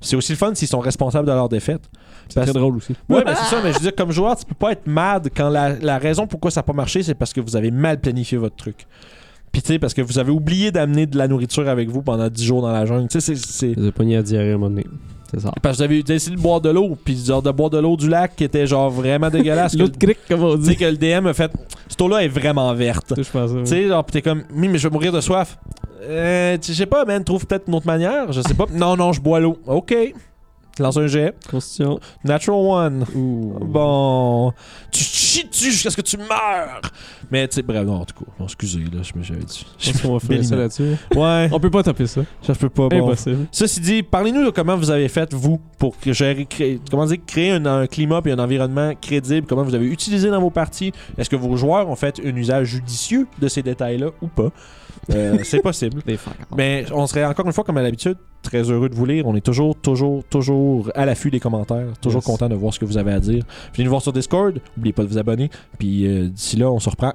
C'est 0.00 0.16
aussi 0.16 0.32
le 0.32 0.36
fun 0.38 0.52
s'ils 0.54 0.68
sont 0.68 0.80
responsables 0.80 1.26
de 1.28 1.32
leur 1.32 1.48
défaite. 1.48 1.82
C'est 2.28 2.40
très 2.42 2.52
drôle 2.52 2.76
aussi. 2.76 2.94
Ouais, 3.08 3.22
ben 3.24 3.34
c'est 3.36 3.54
ça, 3.54 3.60
mais 3.62 3.70
je 3.72 3.74
veux 3.78 3.82
dire, 3.82 3.94
comme 3.94 4.10
joueur, 4.10 4.36
tu 4.36 4.44
peux 4.44 4.54
pas 4.54 4.72
être 4.72 4.86
mad 4.86 5.28
quand 5.36 5.48
la, 5.48 5.74
la 5.78 5.98
raison 5.98 6.26
pourquoi 6.26 6.50
ça 6.50 6.60
n'a 6.60 6.64
pas 6.64 6.72
marché, 6.72 7.02
c'est 7.02 7.14
parce 7.14 7.32
que 7.32 7.40
vous 7.40 7.54
avez 7.56 7.70
mal 7.70 8.00
planifié 8.00 8.36
votre 8.38 8.56
truc. 8.56 8.86
Puis 9.52 9.60
tu 9.62 9.68
sais, 9.74 9.78
parce 9.78 9.92
que 9.94 10.00
vous 10.02 10.18
avez 10.18 10.30
oublié 10.30 10.70
d'amener 10.72 11.06
de 11.06 11.16
la 11.18 11.28
nourriture 11.28 11.68
avec 11.68 11.90
vous 11.90 12.00
pendant 12.02 12.28
10 12.28 12.44
jours 12.44 12.62
dans 12.62 12.72
la 12.72 12.86
jungle. 12.86 13.08
Tu 13.08 13.20
sais, 13.20 13.34
c'est-. 13.36 13.72
Ils 13.76 13.86
ont 13.88 13.90
pogné 13.92 14.16
à 14.16 14.22
diarrhée 14.22 14.50
à 14.52 14.54
un 14.54 14.58
moment 14.58 14.70
donné. 14.70 14.86
C'est 15.30 15.40
ça. 15.40 15.52
Parce 15.62 15.76
que 15.78 15.78
vous 15.78 15.84
avez 15.84 16.00
vous 16.02 16.10
avez 16.10 16.14
essayé 16.16 16.36
de 16.36 16.40
boire 16.40 16.60
de 16.60 16.68
l'eau, 16.70 16.96
puis 17.02 17.16
genre 17.24 17.40
de 17.42 17.50
boire 17.50 17.70
de 17.70 17.78
l'eau 17.78 17.96
du 17.96 18.08
lac 18.08 18.34
qui 18.36 18.44
était 18.44 18.66
genre 18.66 18.90
vraiment 18.90 19.30
dégueulasse. 19.30 19.72
que- 19.76 19.78
L'autre 19.78 19.98
cric, 19.98 20.18
comme 20.28 20.42
on 20.42 20.56
Tu 20.58 20.64
sais 20.64 20.70
dit. 20.70 20.76
que 20.76 20.84
le 20.84 20.96
DM 20.96 21.26
a 21.26 21.32
fait 21.34 21.50
cette 21.88 22.00
eau-là 22.00 22.22
est 22.24 22.28
vraiment 22.28 22.72
verte. 22.74 23.14
Je 23.16 23.30
pense 23.30 23.50
ça. 23.50 23.56
Tu 23.60 23.66
sais, 23.66 23.88
genre, 23.88 24.04
pis 24.04 24.12
t'es 24.12 24.22
comme, 24.22 24.42
oui, 24.54 24.68
mais 24.68 24.78
je 24.78 24.88
vais 24.88 24.92
mourir 24.92 25.12
de 25.12 25.20
soif. 25.20 25.58
Euh, 26.02 26.56
tu- 26.58 26.72
je 26.72 26.76
sais 26.78 26.86
pas, 26.86 27.04
man, 27.04 27.22
trouve 27.24 27.46
peut-être 27.46 27.64
une 27.68 27.74
autre 27.74 27.86
manière. 27.86 28.32
Je 28.32 28.40
sais 28.42 28.54
pas. 28.54 28.66
non, 28.72 28.96
non, 28.96 29.12
je 29.12 29.20
bois 29.20 29.40
l'eau. 29.40 29.58
Ok. 29.66 29.94
Lance 30.78 30.96
un 30.96 31.06
jet. 31.06 31.34
Constitution. 31.50 32.00
Natural 32.24 32.58
one. 32.58 33.04
Ouh. 33.14 33.58
Bon. 33.62 34.52
Tu 34.90 35.04
chies 35.04 35.44
dessus 35.48 35.70
jusqu'à 35.70 35.90
ce 35.90 35.96
que 35.96 36.00
tu 36.02 36.16
meurs. 36.16 36.80
Mais 37.32 37.48
tu 37.48 37.56
sais, 37.56 37.62
bref, 37.62 37.84
non, 37.86 37.94
en 37.94 38.04
tout 38.04 38.14
cas. 38.24 38.30
Bon, 38.38 38.44
excusez, 38.44 38.80
là, 38.80 39.00
je 39.02 39.18
me 39.18 39.22
j'avais 39.24 39.42
dit. 39.42 39.66
Je 39.78 39.90
pense 39.92 40.02
qu'on 40.02 40.12
va 40.12 40.20
faire 40.20 40.44
ça 40.44 40.54
là-dessus. 40.54 40.96
Ouais, 41.16 41.48
On 41.50 41.58
peut 41.58 41.70
pas 41.70 41.82
taper 41.82 42.06
ça. 42.06 42.20
ça 42.42 42.52
je 42.52 42.58
peux 42.58 42.68
pas. 42.68 42.88
Bon. 42.88 43.06
Impossible. 43.06 43.46
Ceci 43.50 43.80
dit, 43.80 44.02
parlez-nous 44.02 44.44
de 44.44 44.50
comment 44.50 44.76
vous 44.76 44.90
avez 44.90 45.08
fait, 45.08 45.32
vous, 45.32 45.58
pour 45.78 45.96
gérer- 46.04 46.44
créer, 46.46 46.78
comment 46.90 47.06
dire, 47.06 47.16
créer 47.26 47.52
un, 47.52 47.64
un 47.64 47.86
climat 47.86 48.20
et 48.26 48.32
un 48.32 48.38
environnement 48.38 48.92
crédible, 49.00 49.46
comment 49.46 49.62
vous 49.62 49.74
avez 49.74 49.86
utilisé 49.86 50.28
dans 50.28 50.40
vos 50.40 50.50
parties. 50.50 50.92
Est-ce 51.16 51.30
que 51.30 51.36
vos 51.36 51.56
joueurs 51.56 51.88
ont 51.88 51.96
fait 51.96 52.20
un 52.24 52.36
usage 52.36 52.68
judicieux 52.68 53.26
de 53.40 53.48
ces 53.48 53.62
détails-là 53.62 54.10
ou 54.20 54.26
pas? 54.28 54.50
Euh, 55.10 55.38
c'est 55.44 55.60
possible. 55.62 56.02
Des. 56.06 56.18
Mais 56.56 56.84
on 56.92 57.06
serait 57.06 57.24
encore 57.24 57.46
une 57.46 57.52
fois, 57.52 57.64
comme 57.64 57.78
à 57.78 57.82
l'habitude, 57.82 58.16
très 58.42 58.70
heureux 58.70 58.88
de 58.88 58.94
vous 58.94 59.06
lire. 59.06 59.26
On 59.26 59.34
est 59.34 59.40
toujours, 59.40 59.74
toujours, 59.74 60.22
toujours 60.24 60.90
à 60.94 61.06
l'affût 61.06 61.30
des 61.30 61.40
commentaires. 61.40 61.86
Toujours 62.00 62.20
Yes. 62.20 62.26
content 62.26 62.48
de 62.48 62.54
voir 62.54 62.72
ce 62.74 62.78
que 62.78 62.84
vous 62.84 62.98
avez 62.98 63.12
à 63.12 63.18
dire. 63.20 63.42
Venez 63.74 63.84
nous 63.84 63.90
voir 63.90 64.02
sur 64.02 64.12
Discord. 64.12 64.60
N'oubliez 64.76 64.92
pas 64.92 65.02
de 65.02 65.08
vous 65.08 65.18
abonner. 65.18 65.48
Puis 65.78 66.06
euh, 66.06 66.28
d'ici 66.28 66.56
là, 66.56 66.70
on 66.70 66.78
se 66.78 66.90
reprend 66.90 67.14